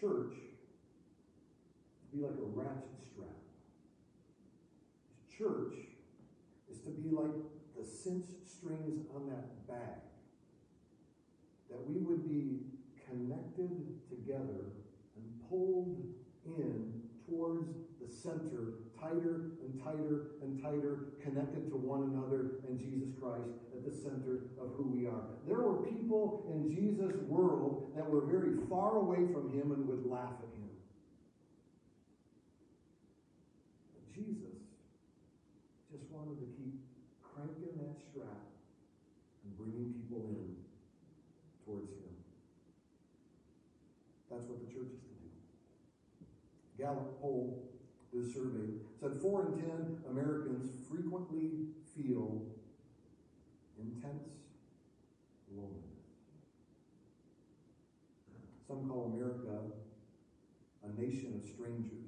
Church 0.00 0.34
to 2.00 2.16
be 2.16 2.22
like 2.22 2.32
a 2.32 2.48
ratchet 2.54 3.00
strap. 3.00 3.28
Church 5.36 5.74
is 6.70 6.78
to 6.80 6.90
be 6.90 7.10
like 7.10 7.32
the 7.76 7.84
cinched 7.84 8.46
strings 8.46 9.06
on 9.14 9.28
that 9.28 9.66
bag. 9.66 10.02
That 11.70 11.86
we 11.88 12.00
would 12.00 12.28
be 12.28 12.60
connected 13.08 14.08
together 14.08 14.72
and 15.16 15.48
pulled 15.48 15.98
in 16.44 17.02
towards 17.28 17.68
the 18.00 18.12
center, 18.12 18.74
tighter 19.00 19.56
and 19.62 19.82
tighter 19.82 20.36
and 20.42 20.62
tighter, 20.62 21.12
connected 21.22 21.70
to 21.70 21.76
one 21.76 22.10
another 22.14 22.62
and 22.68 22.78
Jesus 22.78 23.14
Christ 23.20 23.56
at 23.74 23.84
the 23.84 23.92
center 23.92 24.50
of 24.60 24.72
who 24.76 24.90
we 24.90 25.06
are. 25.06 25.36
There 25.46 25.58
were 25.58 25.84
people 25.86 26.46
in 26.50 26.68
Jesus' 26.72 27.20
world 27.28 27.92
that 27.96 28.08
were 28.08 28.26
very 28.26 28.56
far 28.68 28.96
away 28.96 29.26
from 29.32 29.52
him 29.52 29.72
and 29.72 29.86
would 29.88 30.06
laugh 30.06 30.36
at 30.40 30.52
him. 30.56 30.72
But 33.94 34.04
Jesus 34.14 34.56
just 35.92 36.10
wanted 36.10 36.40
to 36.40 36.48
keep 36.56 36.80
cranking 37.22 37.76
that 37.78 37.96
strap 38.10 38.44
and 39.44 39.56
bringing 39.56 39.92
people 39.92 40.24
in 40.30 40.56
towards 41.64 41.90
him. 41.92 42.14
That's 44.30 44.44
what 44.48 44.58
the 44.66 44.72
church 44.72 44.92
is 44.92 45.04
to 45.04 45.14
do. 45.20 45.30
Gallup 46.78 47.20
poll 47.20 47.66
this 48.12 48.32
survey 48.32 48.85
said 49.00 49.20
four 49.20 49.46
in 49.46 49.60
ten 49.60 49.98
Americans 50.10 50.70
frequently 50.90 51.68
feel 51.94 52.42
intense 53.78 54.28
loneliness. 55.54 55.82
Some 58.66 58.88
call 58.88 59.12
America 59.14 59.60
a 60.86 61.00
nation 61.00 61.40
of 61.40 61.48
strangers. 61.48 62.06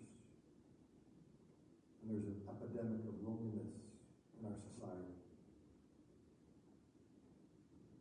And 2.02 2.10
there's 2.10 2.24
an 2.24 2.40
epidemic 2.48 3.02
of 3.04 3.14
loneliness 3.26 3.74
in 4.40 4.46
our 4.46 4.56
society. 4.56 5.12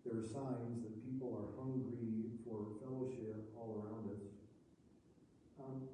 There 0.06 0.21
are 0.21 0.28
signs 0.28 0.86
that 0.86 0.95
people 1.04 1.36
are 1.36 1.52
hungry 1.60 2.39
for 2.45 2.80
fellowship 2.80 3.52
all 3.58 3.84
around 3.84 4.08
us. 4.15 4.23
Um, 5.60 5.89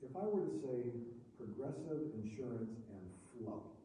if 0.00 0.16
I 0.16 0.24
were 0.24 0.46
to 0.46 0.54
say 0.62 1.12
progressive 1.36 2.14
insurance 2.22 2.72
and 2.88 3.04
Flo, 3.36 3.76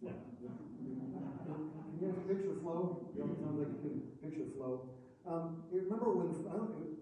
Flo. 0.00 0.12
Can 0.40 1.98
you 2.00 2.08
guys 2.08 2.16
picture 2.24 2.56
Flo? 2.62 3.04
You 3.12 3.20
know, 3.20 3.32
it 3.32 3.38
sounds 3.44 3.58
like 3.60 3.68
you 3.68 3.80
can 3.84 4.00
picture 4.24 4.48
Flo. 4.70 4.80
Um, 5.26 5.50
you 5.70 5.80
remember 5.82 6.10
when 6.10 6.28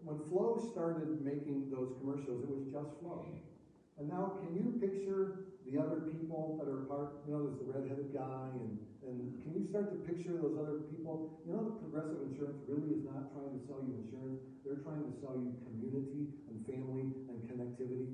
when 0.04 0.18
Flo 0.28 0.56
started 0.56 1.20
making 1.24 1.70
those 1.70 1.92
commercials, 1.98 2.42
it 2.42 2.48
was 2.48 2.64
just 2.72 2.98
Flo. 3.00 3.24
And 3.98 4.08
now, 4.08 4.32
can 4.40 4.54
you 4.54 4.70
picture 4.80 5.32
the 5.66 5.76
other 5.78 5.98
people 5.98 6.56
that 6.58 6.68
are 6.68 6.78
part? 6.78 7.10
You 7.26 7.32
know, 7.32 7.40
there's 7.40 7.58
the 7.58 7.64
redheaded 7.64 8.12
guy, 8.12 8.50
and 8.58 8.72
and 9.06 9.38
can 9.42 9.54
you 9.54 9.62
start 9.62 9.90
to 9.90 9.96
picture 9.96 10.36
those 10.36 10.56
other 10.56 10.74
people? 10.74 11.20
You 11.44 11.52
know, 11.52 11.62
the 11.62 11.70
Progressive 11.70 12.22
Insurance 12.22 12.58
really 12.66 12.90
is 12.90 13.04
not 13.04 13.32
trying 13.32 13.52
to 13.52 13.58
sell 13.58 13.80
you 13.82 13.94
insurance; 13.94 14.40
they're 14.64 14.74
trying 14.74 15.04
to 15.04 15.12
sell 15.12 15.36
you 15.36 15.52
community 15.62 16.26
and 16.48 16.60
family 16.62 17.08
and 17.28 17.42
connectivity. 17.42 18.10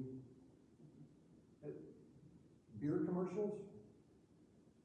Beer 2.80 2.98
commercials. 2.98 3.54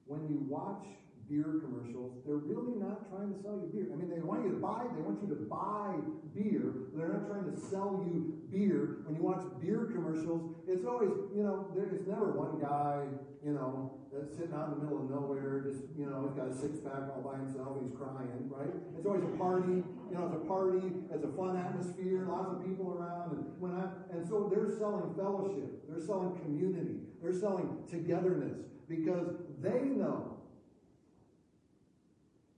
When 0.06 0.26
you 0.26 0.40
watch 0.40 0.98
beer 1.30 1.62
commercials, 1.62 2.18
they're 2.26 2.42
really 2.42 2.74
not 2.82 3.08
trying 3.14 3.32
to 3.32 3.38
sell 3.42 3.62
you 3.62 3.70
beer. 3.70 3.88
I 3.94 3.96
mean, 3.96 4.10
they 4.10 4.20
want 4.20 4.44
you 4.44 4.52
to 4.52 4.58
buy, 4.58 4.84
they 4.90 5.02
want 5.02 5.22
you 5.22 5.30
to 5.30 5.42
buy 5.46 5.94
beer. 6.34 6.90
They're 6.98 7.14
not 7.14 7.30
trying 7.30 7.46
to 7.46 7.56
sell 7.56 8.02
you 8.02 8.42
beer. 8.50 9.06
When 9.06 9.16
you 9.16 9.22
watch 9.22 9.46
beer 9.62 9.86
commercials, 9.94 10.58
it's 10.68 10.86
always, 10.86 11.14
you 11.36 11.44
know, 11.46 11.70
there's 11.78 12.06
never 12.10 12.34
one 12.34 12.58
guy, 12.58 13.06
you 13.46 13.54
know, 13.54 13.94
that's 14.12 14.34
sitting 14.34 14.54
out 14.58 14.74
in 14.74 14.82
the 14.82 14.82
middle 14.82 15.06
of 15.06 15.10
nowhere, 15.10 15.62
just, 15.62 15.86
you 15.94 16.10
know, 16.10 16.26
he's 16.26 16.34
got 16.34 16.50
a 16.50 16.56
six 16.56 16.82
pack 16.82 17.14
all 17.14 17.22
by 17.22 17.38
himself 17.38 17.78
he's 17.78 17.94
crying, 17.94 18.50
right? 18.50 18.74
It's 18.98 19.06
always 19.06 19.24
a 19.24 19.38
party, 19.38 19.86
you 19.86 20.14
know, 20.18 20.26
it's 20.26 20.42
a 20.42 20.46
party, 20.50 20.82
it's 21.14 21.24
a 21.24 21.34
fun 21.38 21.54
atmosphere, 21.54 22.26
lots 22.26 22.58
of 22.58 22.66
people 22.66 22.90
around. 22.98 23.38
And, 23.38 23.46
when 23.62 23.78
I, 23.78 23.86
and 24.10 24.26
so 24.26 24.50
they're 24.50 24.74
selling 24.74 25.14
fellowship, 25.14 25.86
they're 25.86 26.02
selling 26.02 26.34
community, 26.42 27.06
they're 27.22 27.38
selling 27.38 27.86
togetherness 27.86 28.58
because 28.90 29.38
they 29.62 29.94
know 29.94 30.40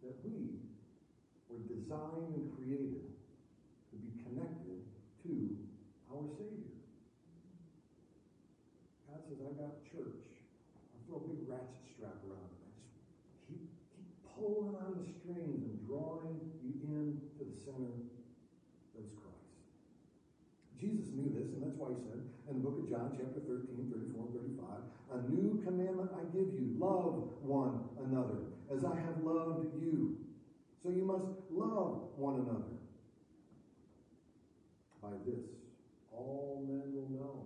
that 0.03 0.15
we 0.23 0.55
were 1.49 1.59
designed 1.91 2.31
and 2.39 2.47
created 2.55 3.03
to 3.91 3.95
be 3.99 4.15
connected 4.23 4.79
to 5.27 5.59
our 6.07 6.23
Savior. 6.39 6.71
God 9.11 9.19
says, 9.27 9.43
I 9.43 9.51
got 9.59 9.83
church. 9.83 10.23
I'll 10.95 11.03
throw 11.03 11.19
a 11.19 11.27
big 11.27 11.43
ratchet 11.51 11.83
strap 11.83 12.15
around 12.23 12.47
it. 12.47 12.63
I 12.63 12.71
just 12.79 12.95
keep, 13.43 13.67
keep 13.91 14.07
pulling 14.39 14.79
on 14.79 15.03
the 15.03 15.07
strings 15.19 15.67
and 15.67 15.75
drawing 15.83 16.39
you 16.63 16.79
in 16.87 17.19
to 17.35 17.43
the 17.43 17.59
center 17.59 17.91
that's 18.95 19.11
Christ. 19.19 19.51
Jesus 20.79 21.11
knew 21.11 21.27
this, 21.35 21.51
and 21.51 21.59
that's 21.59 21.75
why 21.75 21.91
he 21.91 21.99
said 22.07 22.23
in 22.47 22.63
the 22.63 22.63
book 22.63 22.79
of 22.79 22.87
John, 22.87 23.11
chapter 23.19 23.43
13, 23.43 23.91
34, 23.91 24.31
and 24.31 24.55
35, 24.55 24.79
A 25.11 25.17
new 25.27 25.59
commandment 25.59 26.07
I 26.15 26.23
give 26.31 26.55
you 26.55 26.71
love 26.79 27.35
one 27.43 27.83
another 28.07 28.47
as 28.71 28.87
I 28.87 28.95
have 28.95 29.19
loved 29.27 29.75
you. 29.75 30.30
So 30.81 30.89
you 30.89 31.05
must 31.05 31.29
love 31.53 32.09
one 32.17 32.41
another. 32.41 32.73
By 34.97 35.13
this, 35.25 35.45
all 36.09 36.65
men 36.65 36.89
will 36.89 37.09
know 37.13 37.45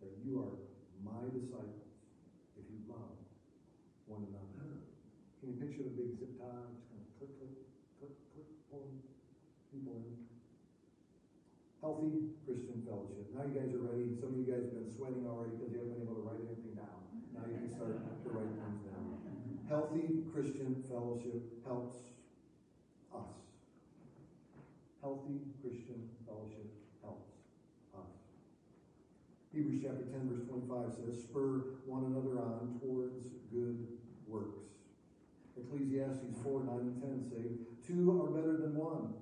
that 0.00 0.12
you 0.24 0.40
are 0.40 0.56
my 1.04 1.28
disciples 1.36 1.84
if 2.56 2.64
you 2.72 2.80
love 2.88 3.12
one 4.08 4.24
another. 4.32 4.80
Can 5.40 5.52
you 5.52 5.56
picture 5.60 5.84
the 5.84 5.92
big 5.92 6.16
zip 6.16 6.40
tie? 6.40 6.64
Just 6.72 6.88
kind 6.88 7.04
of 7.04 7.12
click, 7.20 7.32
click, 7.36 7.52
click, 8.00 8.14
click, 8.32 8.48
pulling 8.72 9.04
people 9.68 10.00
in. 10.00 10.16
Healthy 11.84 12.40
Christian 12.48 12.80
fellowship. 12.88 13.36
Now 13.36 13.44
you 13.44 13.52
guys 13.52 13.68
are 13.76 13.84
ready. 13.84 14.16
Some 14.16 14.32
of 14.32 14.40
you 14.40 14.48
guys 14.48 14.64
have 14.64 14.80
been 14.80 14.88
sweating 14.88 15.28
already 15.28 15.60
because 15.60 15.76
you 15.76 15.84
haven't 15.84 16.00
been 16.00 16.08
able 16.08 16.24
to 16.24 16.24
write 16.24 16.40
anything 16.40 16.72
down. 16.72 17.04
Now 17.36 17.44
you 17.44 17.60
can 17.60 17.68
start 17.68 18.00
to 18.00 18.28
write 18.32 18.48
things 18.48 18.80
down. 18.88 19.04
Healthy 19.68 20.24
Christian 20.32 20.80
fellowship 20.88 21.44
helps 21.68 22.16
us. 23.12 23.36
Healthy 25.06 25.38
Christian 25.62 26.02
fellowship 26.26 26.66
helps 26.98 27.30
us. 27.94 28.10
Hebrews 29.54 29.86
chapter 29.86 30.02
10, 30.02 30.26
verse 30.26 30.42
25 30.50 30.98
says, 30.98 31.22
Spur 31.22 31.78
one 31.86 32.10
another 32.10 32.42
on 32.42 32.74
towards 32.82 33.30
good 33.54 33.86
works. 34.26 34.66
Ecclesiastes 35.54 36.42
4, 36.42 36.66
9 36.66 36.74
and 36.74 37.22
10 37.22 37.22
say, 37.22 37.54
Two 37.86 38.18
are 38.18 38.34
better 38.34 38.58
than 38.58 38.74
one 38.74 39.14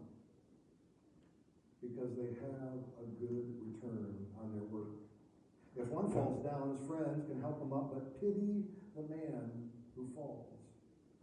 because 1.85 2.17
they 2.17 2.33
have 2.41 2.81
a 2.97 3.05
good 3.21 3.53
return 3.61 4.25
on 4.41 4.57
their 4.57 4.65
work. 4.73 4.97
If 5.77 5.93
one 5.93 6.09
falls 6.09 6.41
down, 6.41 6.81
his 6.81 6.89
friends 6.89 7.29
can 7.29 7.45
help 7.45 7.61
him 7.61 7.77
up, 7.77 7.93
but 7.93 8.17
pity 8.25 8.73
the 8.97 9.05
man 9.05 9.69
who 9.93 10.09
falls 10.17 10.49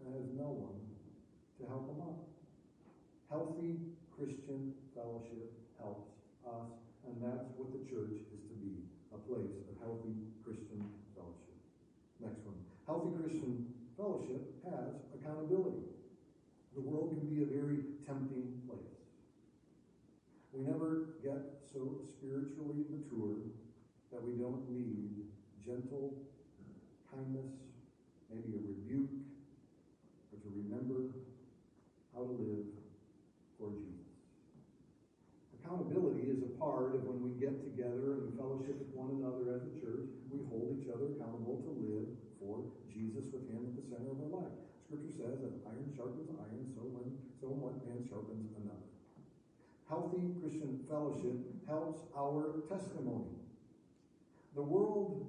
and 0.06 0.14
has 0.14 0.30
no 0.38 0.54
one 0.54 0.78
to 1.58 1.66
help 1.66 1.90
him 1.90 1.98
up. 2.06 2.30
Healthy 3.26 3.98
Christian 4.22 4.78
fellowship 4.94 5.50
helps 5.82 6.14
us, 6.46 6.70
and 7.10 7.18
that's 7.18 7.50
what 7.58 7.74
the 7.74 7.82
church 7.90 8.22
is 8.30 8.46
to 8.46 8.54
be 8.62 8.86
a 9.10 9.18
place 9.18 9.50
of 9.66 9.74
healthy 9.82 10.14
Christian 10.46 10.86
fellowship. 11.18 11.58
Next 12.22 12.46
one. 12.46 12.62
Healthy 12.86 13.18
Christian 13.18 13.74
fellowship 13.98 14.62
has 14.70 14.94
accountability. 15.18 15.90
The 16.78 16.86
world 16.86 17.18
can 17.18 17.34
be 17.34 17.42
a 17.42 17.50
very 17.50 17.82
tempting 18.06 18.62
place. 18.70 18.94
We 20.54 20.62
never 20.70 21.18
get 21.26 21.66
so 21.74 22.06
spiritually 22.06 22.86
mature 22.94 23.42
that 24.14 24.22
we 24.22 24.38
don't 24.38 24.70
need 24.70 25.26
gentle 25.66 26.14
kindness, 27.10 27.58
maybe 28.30 28.54
a 28.54 28.62
rebuke, 28.70 29.18
or 30.30 30.38
to 30.46 30.50
remember 30.54 31.10
how 32.14 32.22
to 32.22 32.38
live 32.38 32.70
for 33.62 33.70
Jesus. 33.78 34.02
Accountability 35.62 36.26
is 36.26 36.42
a 36.42 36.52
part 36.58 36.98
of 36.98 37.06
when 37.06 37.22
we 37.22 37.38
get 37.38 37.62
together 37.62 38.18
and 38.18 38.26
we 38.26 38.32
fellowship 38.34 38.82
with 38.82 38.92
one 38.98 39.22
another 39.22 39.54
as 39.54 39.62
a 39.70 39.74
church, 39.78 40.10
we 40.34 40.42
hold 40.50 40.74
each 40.82 40.90
other 40.90 41.14
accountable 41.14 41.62
to 41.62 41.72
live 41.78 42.10
for 42.42 42.66
Jesus 42.90 43.30
with 43.30 43.46
Him 43.46 43.70
at 43.70 43.78
the 43.78 43.86
center 43.86 44.10
of 44.10 44.18
our 44.26 44.42
life. 44.42 44.56
Scripture 44.90 45.14
says 45.14 45.38
that 45.46 45.54
iron 45.70 45.94
sharpens 45.94 46.34
iron, 46.34 46.66
so 46.74 46.82
when 46.90 47.14
so 47.38 47.54
one 47.54 47.78
man 47.86 48.01
sharpens 48.12 48.52
another. 48.60 48.92
Healthy 49.88 50.36
Christian 50.42 50.76
fellowship 50.88 51.40
helps 51.68 52.02
our 52.18 52.60
testimony. 52.68 53.32
The 54.54 54.62
world 54.62 55.26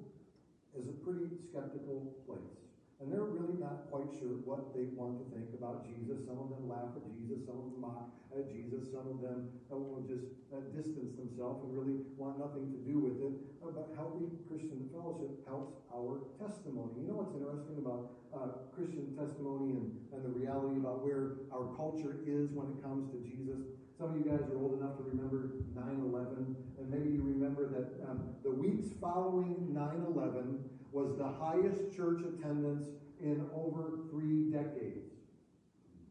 is 0.77 0.87
a 0.87 0.91
pretty 0.91 1.31
skeptical 1.49 2.13
place. 2.27 2.72
And 3.03 3.11
they're 3.11 3.27
really 3.27 3.59
not 3.59 3.91
quite 3.91 4.07
sure 4.15 4.39
what 4.47 4.71
they 4.71 4.87
want 4.95 5.19
to 5.19 5.27
think 5.35 5.51
about 5.51 5.83
Jesus. 5.83 6.23
Some 6.23 6.39
of 6.39 6.55
them 6.55 6.71
laugh 6.71 6.95
at 6.95 7.03
Jesus, 7.11 7.43
some 7.43 7.59
of 7.59 7.67
them 7.67 7.83
mock 7.83 8.07
at 8.31 8.47
Jesus, 8.47 8.87
some 8.95 9.03
of 9.11 9.19
them 9.19 9.51
will 9.67 10.07
just 10.07 10.23
uh, 10.55 10.63
distance 10.71 11.11
themselves 11.19 11.67
and 11.67 11.75
really 11.75 11.99
want 12.15 12.39
nothing 12.39 12.71
to 12.71 12.79
do 12.87 13.03
with 13.03 13.19
it. 13.19 13.35
Uh, 13.59 13.75
but 13.75 13.91
healthy 13.99 14.31
Christian 14.47 14.87
fellowship 14.95 15.35
helps 15.43 15.75
our 15.91 16.23
testimony. 16.39 17.03
You 17.03 17.11
know 17.11 17.19
what's 17.19 17.35
interesting 17.35 17.75
about 17.83 18.15
uh, 18.31 18.71
Christian 18.71 19.11
testimony 19.19 19.75
and, 19.75 19.91
and 20.15 20.23
the 20.23 20.31
reality 20.31 20.79
about 20.79 21.03
where 21.03 21.43
our 21.51 21.75
culture 21.75 22.23
is 22.23 22.55
when 22.55 22.71
it 22.71 22.79
comes 22.79 23.11
to 23.11 23.19
Jesus? 23.19 23.67
Some 23.99 24.15
of 24.15 24.17
you 24.17 24.25
guys 24.25 24.47
are 24.47 24.57
old 24.57 24.79
enough 24.79 24.95
to 24.97 25.03
remember 25.03 25.59
9 25.75 25.83
11, 25.83 26.55
and 26.79 26.85
maybe 26.87 27.11
you 27.11 27.21
remember 27.21 27.67
that 27.67 27.99
um, 28.07 28.31
the 28.47 28.55
weeks 28.55 28.95
following 29.03 29.75
9 29.75 30.07
11 30.07 30.72
was 30.93 31.17
the 31.17 31.27
highest 31.27 31.95
church 31.95 32.21
attendance 32.21 32.87
in 33.21 33.45
over 33.55 33.99
three 34.11 34.51
decades. 34.51 35.09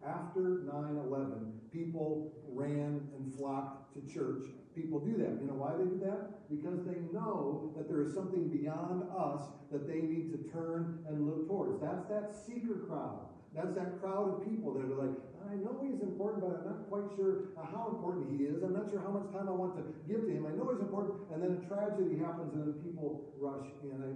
After 0.04 0.66
9 0.66 0.98
11, 1.06 1.52
people 1.72 2.32
ran 2.50 3.00
and 3.16 3.32
flocked 3.38 3.94
to 3.94 4.12
church. 4.12 4.50
People 4.74 4.98
do 4.98 5.12
that. 5.22 5.38
You 5.38 5.46
know 5.46 5.60
why 5.60 5.78
they 5.78 5.84
do 5.84 6.00
that? 6.02 6.50
Because 6.50 6.82
they 6.82 6.98
know 7.14 7.70
that 7.76 7.86
there 7.88 8.02
is 8.02 8.12
something 8.12 8.48
beyond 8.48 9.06
us 9.14 9.46
that 9.70 9.86
they 9.86 10.02
need 10.02 10.32
to 10.34 10.50
turn 10.50 11.04
and 11.06 11.28
look 11.28 11.46
towards. 11.46 11.78
That's 11.80 12.02
that 12.10 12.34
seeker 12.34 12.82
crowd. 12.88 13.30
That's 13.54 13.76
that 13.76 14.00
crowd 14.00 14.32
of 14.32 14.48
people 14.48 14.72
that 14.74 14.88
are 14.88 14.96
like, 14.96 15.14
I 15.44 15.60
know 15.60 15.76
he's 15.84 16.00
important, 16.00 16.40
but 16.40 16.56
I'm 16.56 16.64
not 16.64 16.88
quite 16.88 17.04
sure 17.14 17.52
how 17.54 17.92
important 17.92 18.32
he 18.32 18.48
is. 18.48 18.64
I'm 18.64 18.72
not 18.72 18.88
sure 18.88 19.04
how 19.04 19.12
much 19.12 19.28
time 19.30 19.46
I 19.46 19.52
want 19.52 19.76
to 19.76 19.84
give 20.08 20.24
to 20.24 20.32
him. 20.32 20.48
I 20.48 20.56
know 20.56 20.72
he's 20.72 20.80
important. 20.80 21.28
And 21.30 21.44
then 21.44 21.60
a 21.60 21.62
tragedy 21.68 22.16
happens, 22.16 22.56
and 22.56 22.64
then 22.64 22.80
people 22.80 23.28
rush 23.36 23.68
in. 23.84 23.92
I, 24.00 24.10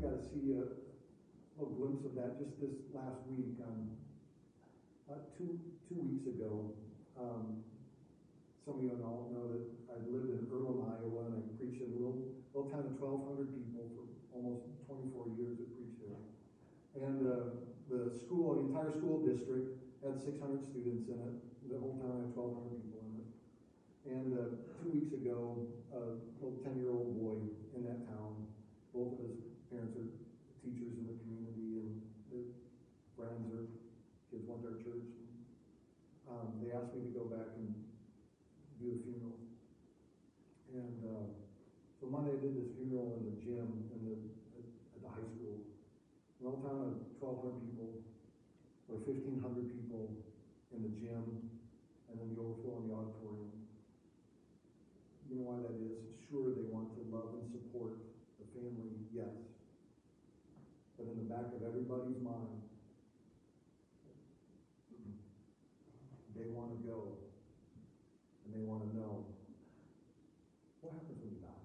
got 0.00 0.16
to 0.16 0.24
see 0.32 0.56
a 0.56 0.64
little 1.60 1.76
glimpse 1.76 2.08
of 2.08 2.16
that 2.16 2.40
just 2.40 2.56
this 2.56 2.88
last 2.96 3.20
week. 3.28 3.60
Um, 3.60 4.00
uh, 5.12 5.20
two 5.36 5.60
two 5.92 6.00
weeks 6.00 6.24
ago, 6.24 6.72
um, 7.20 7.60
some 8.64 8.80
of 8.80 8.82
you 8.82 8.96
all 9.04 9.28
know 9.28 9.52
that 9.52 9.68
I 9.92 10.00
lived 10.08 10.32
in 10.32 10.48
Earlham, 10.48 10.88
Iowa, 10.88 11.28
and 11.28 11.36
I 11.36 11.42
preached 11.60 11.84
in 11.84 11.92
a 11.92 12.00
little 12.00 12.32
little 12.56 12.72
town 12.72 12.88
of 12.88 12.96
1,200 12.96 13.52
people 13.52 13.92
for 13.92 14.08
almost 14.32 14.72
24 14.88 15.36
years. 15.36 15.60
I 15.60 15.68
preached 15.76 16.00
there, 16.00 16.24
and 17.04 17.20
uh, 17.28 17.60
the 17.92 18.08
school, 18.16 18.56
the 18.56 18.72
entire 18.72 18.96
school 18.96 19.20
district, 19.20 19.84
had 20.00 20.16
600 20.16 20.64
students 20.64 21.12
in 21.12 21.20
it. 21.20 21.36
The 21.68 21.76
whole 21.76 22.00
town 22.00 22.24
had 22.24 22.32
1,200 22.32 22.72
people 22.88 23.04
in 23.04 23.20
it. 23.20 23.28
And 24.08 24.28
uh, 24.32 24.56
two 24.80 24.96
weeks 24.96 25.12
ago, 25.12 25.68
a 25.92 26.16
little 26.40 26.56
10-year-old 26.64 27.20
boy 27.20 27.52
in 27.76 27.84
that 27.84 28.08
town, 28.08 28.48
both 28.96 29.20
of 29.20 29.28
his 29.28 29.49
parents 29.70 29.94
are 29.94 30.10
teachers 30.66 30.98
in 30.98 31.06
the 31.06 31.16
community, 31.22 31.78
and 31.78 32.02
their 32.26 32.50
friends 33.14 33.46
or 33.54 33.70
kids 34.26 34.42
went 34.50 34.66
to 34.66 34.74
our 34.74 34.78
church. 34.82 35.06
Um, 36.26 36.58
they 36.58 36.74
asked 36.74 36.90
me 36.90 37.06
to 37.06 37.14
go 37.14 37.30
back 37.30 37.54
and 37.54 37.70
do 38.82 38.98
the 38.98 39.00
funeral. 39.06 39.38
And 40.74 40.98
uh, 41.06 41.26
so 42.02 42.10
Monday 42.10 42.34
I 42.34 42.42
did 42.42 42.58
this 42.58 42.74
funeral 42.74 43.14
in 43.18 43.30
the 43.30 43.36
gym 43.38 43.90
in 43.94 44.00
the, 44.06 44.14
at, 44.58 44.66
the 45.02 45.06
high 45.06 45.26
school. 45.38 45.62
An 46.42 46.50
old 46.50 46.66
time, 46.66 46.98
of 46.98 47.22
1,200 47.22 47.62
people, 47.62 48.02
or 48.90 48.98
1,500 49.06 49.70
people 49.70 50.18
in 50.74 50.82
the 50.82 50.92
gym, 50.98 51.46
and 52.10 52.14
then 52.18 52.34
the 52.34 52.42
overflow 52.42 52.82
in 52.82 52.90
the 52.90 52.94
auditorium. 52.94 53.54
You 55.30 55.42
know 55.42 55.46
why 55.46 55.62
that 55.62 55.78
is? 55.78 56.10
Sure, 56.26 56.54
they 56.54 56.66
want 56.70 56.90
to 56.94 57.02
love 57.10 57.38
and 57.38 57.46
support 57.50 57.98
the 58.38 58.46
family, 58.54 59.06
yes. 59.12 59.49
Back 61.40 61.56
of 61.56 61.64
everybody's 61.66 62.20
mind, 62.20 62.60
they 66.36 66.44
want 66.52 66.76
to 66.76 66.86
go 66.86 67.16
and 68.44 68.52
they 68.52 68.60
want 68.60 68.84
to 68.84 68.96
know 68.96 69.24
what 70.82 70.92
happens 70.92 71.16
when 71.16 71.32
you 71.32 71.40
die. 71.40 71.64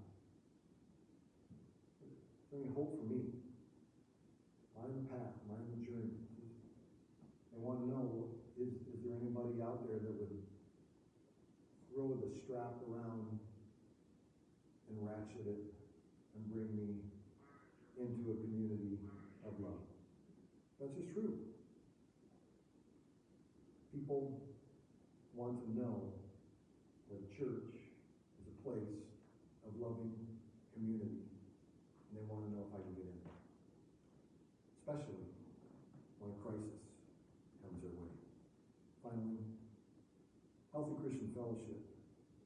Is 2.07 2.51
there 2.51 2.61
any 2.63 2.71
hope 2.71 3.03
for 3.03 3.03
me? 3.03 3.35
Am 4.79 4.83
I 4.83 4.95
in 4.95 5.03
the 5.03 5.09
path? 5.11 5.35
Am 5.43 5.51
I 5.51 5.59
in 5.59 5.67
the 5.75 5.83
journey? 5.83 6.23
They 7.51 7.59
want 7.59 7.83
to 7.83 7.87
know 7.91 8.31
is, 8.55 8.79
is 8.95 9.03
there 9.03 9.19
anybody 9.19 9.59
out 9.59 9.83
there 9.91 9.99
that 9.99 10.15
would 10.15 10.39
throw 11.91 12.15
the 12.15 12.31
strap 12.31 12.79
around 12.87 13.39
and 14.87 15.03
ratchet 15.03 15.43
it 15.43 15.67
and 16.31 16.47
bring 16.47 16.71
me 16.79 17.03
into 17.99 18.31
a 18.31 18.35
community 18.39 18.99
of 19.47 19.53
love? 19.59 19.79
That's 20.79 20.91
just 20.97 21.13
true. 21.13 21.37
People 23.93 24.41
want 25.33 25.63
to 25.63 25.67
know 25.71 26.11
that 27.07 27.21
a 27.21 27.29
church 27.31 27.71
is 28.41 28.45
a 28.49 28.55
place 28.67 29.05
of 29.63 29.71
loving 29.79 30.11
community. 30.73 31.23
And 32.09 32.19
they 32.19 32.25
want 32.27 32.47
to 32.47 32.51
know 32.51 32.67
if 32.67 32.75
I 32.75 32.81
can 32.83 32.93
get 32.97 33.07
in. 33.07 33.15
Especially 34.85 35.25
when 36.21 36.29
a 36.29 36.37
crisis 36.45 36.77
comes 37.63 37.81
their 37.81 37.95
way. 37.97 38.13
Finally, 39.01 39.41
healthy 40.69 40.93
Christian 41.01 41.33
fellowship 41.33 41.81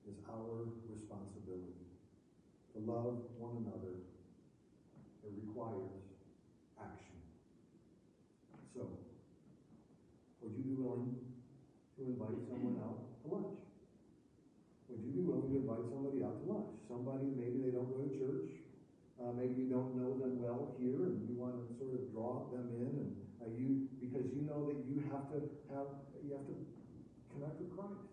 is 0.08 0.16
our 0.32 0.72
responsibility. 0.88 1.84
To 2.76 2.79
love 2.90 3.22
one 3.38 3.62
another, 3.62 4.02
it 5.22 5.34
requires 5.46 5.94
action. 6.82 7.22
So, 8.74 8.82
would 10.42 10.54
you 10.58 10.64
be 10.64 10.76
willing 10.82 11.22
to 11.98 12.02
invite 12.02 12.42
someone 12.50 12.82
out 12.82 13.22
to 13.22 13.26
lunch? 13.30 13.62
Would 14.90 15.06
you 15.06 15.12
be 15.14 15.22
willing 15.22 15.54
to 15.54 15.56
invite 15.62 15.86
somebody 15.94 16.26
out 16.26 16.42
to 16.42 16.46
lunch? 16.50 16.74
Somebody, 16.90 17.30
maybe 17.38 17.62
they 17.62 17.70
don't 17.70 17.94
go 17.94 18.02
to 18.02 18.12
church, 18.18 18.50
Uh, 19.20 19.36
maybe 19.36 19.54
you 19.62 19.68
don't 19.68 20.00
know 20.00 20.16
them 20.16 20.40
well 20.40 20.72
here, 20.80 21.12
and 21.12 21.28
you 21.28 21.36
want 21.36 21.52
to 21.60 21.68
sort 21.76 21.92
of 21.92 22.08
draw 22.16 22.48
them 22.56 22.72
in, 22.72 22.88
and 23.04 23.12
uh, 23.44 23.52
you 23.52 23.92
because 24.00 24.32
you 24.32 24.48
know 24.48 24.72
that 24.72 24.80
you 24.88 25.04
have 25.12 25.28
to 25.28 25.44
have 25.76 25.92
you 26.24 26.32
have 26.32 26.48
to 26.48 26.56
connect 27.36 27.60
with 27.60 27.72
Christ. 27.76 28.09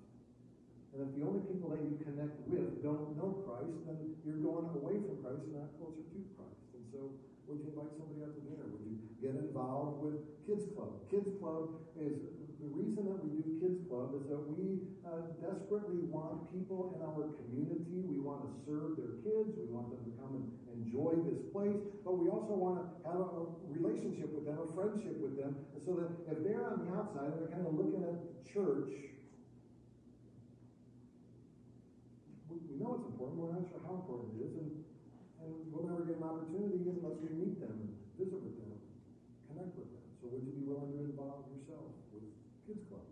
And 0.97 1.05
if 1.05 1.13
the 1.13 1.29
only 1.29 1.45
people 1.45 1.69
that 1.77 1.85
you 1.85 2.01
connect 2.01 2.41
with 2.49 2.81
don't 2.81 3.13
know 3.21 3.45
Christ, 3.45 3.85
then 3.85 4.17
you're 4.25 4.41
going 4.41 4.73
away 4.81 4.97
from 5.05 5.21
Christ 5.21 5.45
and 5.45 5.61
not 5.61 5.77
closer 5.77 6.01
to 6.01 6.19
Christ. 6.41 6.73
And 6.73 6.85
so, 6.89 7.13
would 7.45 7.61
you 7.61 7.69
invite 7.69 7.93
somebody 8.01 8.25
out 8.25 8.33
to 8.33 8.41
dinner? 8.49 8.65
Would 8.65 8.81
you 8.81 8.97
get 9.21 9.37
involved 9.37 10.01
with 10.01 10.25
Kids 10.49 10.65
Club? 10.73 11.05
Kids 11.13 11.29
Club 11.37 11.85
is 12.01 12.17
the 12.65 12.73
reason 12.73 13.13
that 13.13 13.21
we 13.21 13.45
do 13.45 13.61
Kids 13.61 13.85
Club 13.93 14.17
is 14.17 14.25
that 14.33 14.41
we 14.57 14.89
uh, 15.05 15.29
desperately 15.37 16.01
want 16.09 16.49
people 16.49 16.97
in 16.97 17.05
our 17.05 17.29
community. 17.45 18.01
We 18.01 18.17
want 18.17 18.49
to 18.49 18.51
serve 18.65 18.97
their 18.97 19.21
kids. 19.21 19.53
We 19.53 19.69
want 19.69 19.93
them 19.93 20.01
to 20.01 20.13
come 20.17 20.33
and 20.33 20.49
enjoy 20.81 21.13
this 21.29 21.45
place. 21.53 21.77
But 22.09 22.17
we 22.17 22.33
also 22.33 22.57
want 22.57 22.81
to 22.81 22.89
have 23.05 23.21
a 23.21 23.45
relationship 23.69 24.33
with 24.33 24.49
them, 24.49 24.65
a 24.65 24.69
friendship 24.73 25.21
with 25.21 25.37
them, 25.37 25.61
so 25.85 25.93
that 26.01 26.09
if 26.33 26.41
they're 26.41 26.65
on 26.65 26.89
the 26.89 26.97
outside 26.97 27.37
and 27.37 27.45
they're 27.45 27.53
kind 27.53 27.69
of 27.69 27.77
looking 27.77 28.01
at 28.01 28.17
the 28.17 28.33
church, 28.49 29.16
we 32.77 32.85
know 32.85 33.01
it's 33.01 33.09
important. 33.09 33.41
We're 33.41 33.57
not 33.57 33.65
sure 33.73 33.81
how 33.89 34.05
important 34.05 34.37
it 34.37 34.53
is, 34.53 34.55
and, 34.61 34.69
and 35.41 35.49
we'll 35.73 35.89
never 35.89 36.05
get 36.05 36.21
an 36.21 36.29
opportunity 36.29 36.85
unless 36.93 37.17
we 37.25 37.33
meet 37.33 37.57
them 37.57 37.73
and 37.73 37.97
visit 38.21 38.37
with 38.37 38.61
them, 38.61 38.77
connect 39.49 39.73
with 39.81 39.89
them. 39.97 40.05
So 40.21 40.29
would 40.29 40.45
you 40.45 40.53
be 40.61 40.65
willing 40.69 40.93
to 40.93 41.09
involve 41.09 41.49
yourself 41.57 41.97
with 42.13 42.29
Kids 42.69 42.85
Club? 42.93 43.09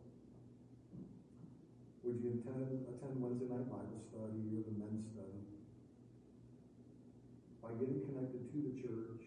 Would 2.04 2.20
you 2.20 2.44
attend, 2.44 2.84
attend 2.92 3.16
Wednesday 3.16 3.48
night 3.48 3.72
Bible 3.72 4.04
study 4.12 4.52
or 4.52 4.68
the 4.68 4.76
men's 4.76 5.08
study? 5.16 5.40
By 7.64 7.72
getting 7.80 8.04
connected 8.04 8.44
to 8.52 8.58
the 8.68 8.76
church 8.84 9.24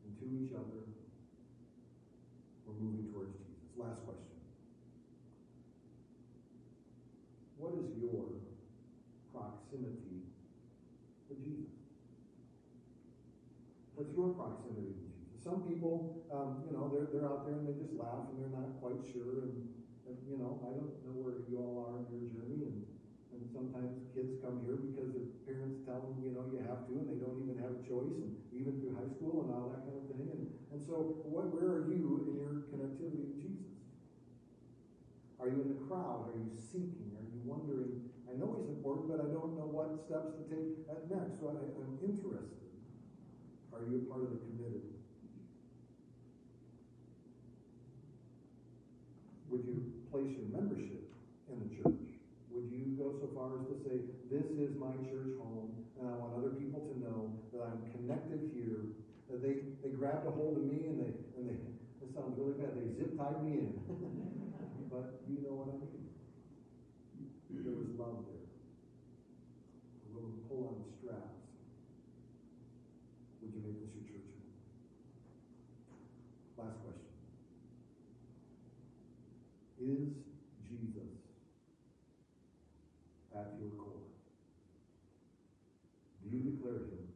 and 0.00 0.16
to 0.16 0.24
each 0.32 0.56
other, 0.56 0.88
we're 2.64 2.80
moving 2.80 3.12
towards 3.12 3.36
Jesus. 3.36 3.68
Last 3.76 4.00
question. 4.08 4.40
What 7.60 7.76
is 7.76 7.92
your 8.00 8.48
proximity 9.38 10.24
to 11.28 11.34
Jesus? 11.38 11.76
What's 13.94 14.10
your 14.16 14.34
proximity 14.34 14.96
to 14.96 15.04
Jesus? 15.04 15.38
Some 15.44 15.67
people, 15.78 16.26
um, 16.34 16.66
you 16.66 16.74
know, 16.74 16.90
they're, 16.90 17.06
they're 17.14 17.30
out 17.30 17.46
there 17.46 17.54
and 17.54 17.70
they 17.70 17.78
just 17.78 17.94
laugh 17.94 18.26
and 18.34 18.42
they're 18.42 18.50
not 18.50 18.66
quite 18.82 18.98
sure. 19.14 19.46
And, 19.46 19.62
and, 20.10 20.18
you 20.26 20.34
know, 20.34 20.58
I 20.66 20.74
don't 20.74 20.90
know 21.06 21.14
where 21.22 21.46
you 21.46 21.54
all 21.62 21.86
are 21.86 22.02
in 22.02 22.10
your 22.10 22.26
journey. 22.34 22.66
And, 22.66 22.82
and 23.30 23.46
sometimes 23.46 23.94
kids 24.10 24.42
come 24.42 24.58
here 24.66 24.74
because 24.74 25.14
their 25.14 25.30
parents 25.46 25.86
tell 25.86 26.02
them, 26.02 26.18
you 26.18 26.34
know, 26.34 26.50
you 26.50 26.58
have 26.66 26.82
to, 26.90 26.98
and 26.98 27.06
they 27.06 27.22
don't 27.22 27.38
even 27.46 27.62
have 27.62 27.78
a 27.78 27.82
choice, 27.86 28.18
and 28.18 28.34
even 28.50 28.82
through 28.82 28.98
high 28.98 29.06
school 29.06 29.46
and 29.46 29.54
all 29.54 29.70
that 29.70 29.86
kind 29.86 30.02
of 30.02 30.10
thing. 30.10 30.26
And, 30.26 30.50
and 30.74 30.80
so, 30.82 31.22
what, 31.22 31.54
where 31.54 31.78
are 31.78 31.86
you 31.86 32.26
in 32.26 32.34
your 32.34 32.66
connectivity 32.74 33.22
to 33.22 33.34
Jesus? 33.38 33.78
Are 35.38 35.46
you 35.46 35.62
in 35.62 35.70
the 35.70 35.80
crowd? 35.86 36.34
Are 36.34 36.40
you 36.42 36.50
seeking? 36.58 37.14
Are 37.14 37.22
you 37.30 37.38
wondering? 37.46 38.10
I 38.26 38.34
know 38.34 38.58
he's 38.58 38.74
important, 38.74 39.06
but 39.06 39.22
I 39.22 39.30
don't 39.30 39.54
know 39.54 39.70
what 39.70 39.94
steps 39.94 40.34
to 40.34 40.42
take 40.50 40.82
next. 41.06 41.38
So 41.38 41.54
I, 41.54 41.62
I'm 41.62 41.94
interested. 42.02 42.66
Are 43.70 43.86
you 43.86 44.02
a 44.02 44.04
part 44.10 44.26
of 44.26 44.34
the 44.34 44.42
committed? 44.42 44.97
Would 49.48 49.64
you 49.64 49.80
place 50.12 50.36
your 50.36 50.48
membership 50.52 51.08
in 51.48 51.56
the 51.64 51.70
church? 51.72 52.20
Would 52.52 52.68
you 52.68 52.96
go 53.00 53.16
so 53.16 53.32
far 53.32 53.56
as 53.56 53.64
to 53.72 53.76
say, 53.80 53.96
This 54.28 54.44
is 54.44 54.76
my 54.76 54.92
church 55.08 55.40
home, 55.40 55.72
and 55.96 56.04
I 56.08 56.12
want 56.20 56.36
other 56.36 56.52
people 56.60 56.84
to 56.84 56.94
know 57.00 57.32
that 57.52 57.64
I'm 57.64 57.80
connected 57.96 58.52
here? 58.52 58.92
That 59.30 59.40
they, 59.40 59.72
they 59.84 59.92
grabbed 59.96 60.26
a 60.26 60.30
hold 60.30 60.56
of 60.56 60.64
me 60.64 60.88
and 60.88 61.00
they, 61.00 61.12
and 61.36 61.44
they, 61.48 61.60
this 62.00 62.12
sounds 62.16 62.36
really 62.36 62.56
bad, 62.56 62.76
they 62.76 62.88
zip 62.96 63.16
tied 63.16 63.44
me 63.44 63.60
in. 63.60 63.72
but 64.92 65.20
you 65.28 65.44
know 65.44 65.54
what 65.64 65.68
I 65.68 65.84
mean. 65.84 66.08
There 67.64 67.76
was 67.76 67.92
love 68.00 68.24
there. 68.24 68.48
A 70.04 70.08
little 70.16 70.32
pull 70.48 70.64
on 70.72 70.76
the 70.80 70.88
straps. 70.96 71.36
Would 73.42 73.52
you 73.52 73.60
make 73.60 73.80
this 73.84 73.92
your 73.96 74.08
church 74.08 74.28
home? 74.32 74.48
Last 76.56 76.80
question. 76.80 77.08
Is 79.78 80.10
Jesus 80.66 81.14
at 83.34 83.54
your 83.60 83.70
core? 83.78 84.10
Do 86.22 86.36
you 86.36 86.50
declare 86.50 86.90
him? 86.90 87.06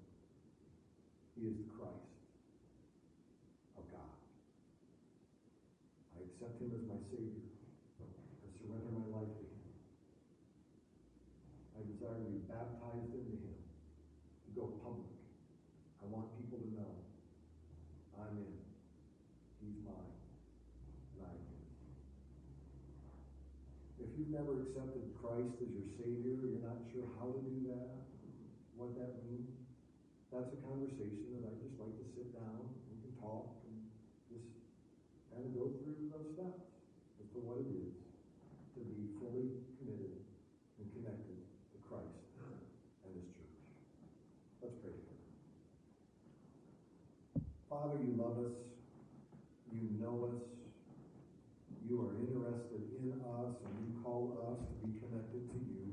He 1.35 1.49
is 1.49 1.57
the 1.59 1.69
Christ 1.75 2.15
of 3.77 3.85
God. 3.91 4.15
I 6.15 6.23
accept 6.23 6.63
him 6.63 6.71
as 6.71 6.87
my 6.87 7.03
Savior. 7.11 7.51
I 7.99 8.49
surrender 8.63 8.95
my 8.95 9.11
life 9.11 9.27
to 9.27 9.43
him. 9.43 9.63
I 11.75 11.83
desire 11.83 12.23
to 12.23 12.31
be 12.31 12.47
baptized 12.47 13.11
into 13.11 13.43
him, 13.43 13.59
to 13.59 14.51
go 14.55 14.71
public. 14.87 15.19
I 15.99 16.07
want 16.07 16.31
people 16.39 16.63
to 16.63 16.69
know 16.79 16.95
I'm 18.23 18.39
in. 18.39 18.55
He's 19.59 19.83
mine, 19.83 20.15
and 21.15 21.27
I 21.27 21.31
am 21.31 21.43
his. 23.99 24.02
If 24.13 24.21
you've 24.21 24.37
never 24.37 24.61
accepted 24.61 25.09
Christ 25.17 25.57
as 25.65 25.73
your 25.73 25.89
Savior, 25.97 26.37
you're 26.45 26.61
not 26.61 26.85
sure 26.93 27.09
how 27.17 27.33
to 27.33 27.41
do 27.49 27.65
that, 27.73 27.97
what 28.77 28.93
that 29.01 29.25
means, 29.25 29.49
that's 30.29 30.53
a 30.53 30.61
conversation 30.61 31.33
that 31.41 31.49
I 31.49 31.57
just 31.65 31.81
like 31.81 31.97
to 31.97 32.05
sit 32.13 32.29
down, 32.37 32.61
we 32.93 33.01
can 33.01 33.17
talk, 33.17 33.57
and 33.65 33.89
just 34.29 34.53
kind 35.33 35.49
of 35.49 35.57
go 35.57 35.73
through 35.81 36.13
those 36.13 36.29
steps 36.37 36.61
as 37.25 37.27
to 37.33 37.41
what 37.41 37.65
it 37.65 37.73
is 37.73 37.97
to 38.77 38.85
be 38.85 39.17
fully 39.17 39.49
committed 39.81 40.21
and 40.77 40.85
connected 40.93 41.41
to 41.73 41.77
Christ 41.89 42.13
and 43.09 43.17
His 43.17 43.33
church. 43.33 43.57
Let's 44.61 44.77
pray 44.85 44.93
together. 44.93 45.25
Father, 47.73 47.97
you 47.97 48.13
love 48.21 48.45
us. 48.45 48.61
You 49.73 49.89
know 49.97 50.37
us. 50.37 50.53
You 51.85 52.09
are 52.09 52.17
interested 52.17 52.89
in 53.05 53.21
us, 53.21 53.53
and 53.69 53.75
you 53.85 54.01
call 54.01 54.39
us 54.49 54.65
to 54.65 54.75
be 54.87 54.97
connected 55.03 55.45
to 55.51 55.59
you. 55.59 55.93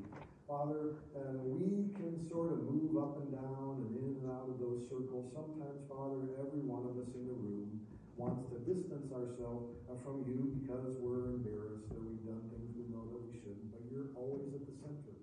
Father, 0.49 0.97
uh, 1.13 1.45
we 1.45 1.93
can 1.93 2.17
sort 2.25 2.49
of 2.49 2.65
move 2.65 2.97
up 2.97 3.21
and 3.21 3.29
down 3.37 3.85
and 3.85 3.93
in 3.93 4.17
and 4.17 4.25
out 4.33 4.49
of 4.49 4.57
those 4.57 4.81
circles. 4.89 5.29
Sometimes, 5.29 5.77
Father, 5.85 6.41
every 6.41 6.65
one 6.65 6.89
of 6.89 6.97
us 6.97 7.13
in 7.13 7.29
the 7.29 7.37
room 7.37 7.85
wants 8.17 8.49
to 8.49 8.57
distance 8.65 9.13
ourselves 9.13 9.77
from 10.01 10.25
you 10.25 10.49
because 10.57 10.97
we're 10.97 11.37
embarrassed 11.37 11.93
or 11.93 12.01
we've 12.01 12.25
done 12.25 12.49
things 12.49 12.65
we 12.73 12.89
know 12.89 13.05
that 13.13 13.21
we 13.29 13.37
shouldn't. 13.37 13.69
But 13.69 13.85
you're 13.93 14.09
always 14.17 14.49
at 14.57 14.65
the 14.65 14.73
center, 14.81 15.21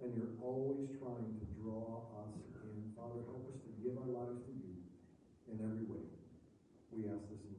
and 0.00 0.16
you're 0.16 0.32
always 0.40 0.88
trying 1.04 1.36
to 1.36 1.46
draw 1.60 2.08
us 2.24 2.32
in. 2.64 2.80
Father, 2.96 3.28
help 3.28 3.44
us 3.52 3.60
to 3.60 3.70
give 3.84 3.92
our 4.00 4.08
lives 4.08 4.40
to 4.40 4.52
you 4.56 4.72
in 5.52 5.60
every 5.60 5.84
way. 5.84 6.00
We 6.96 7.04
ask 7.12 7.28
this 7.28 7.44
in. 7.44 7.55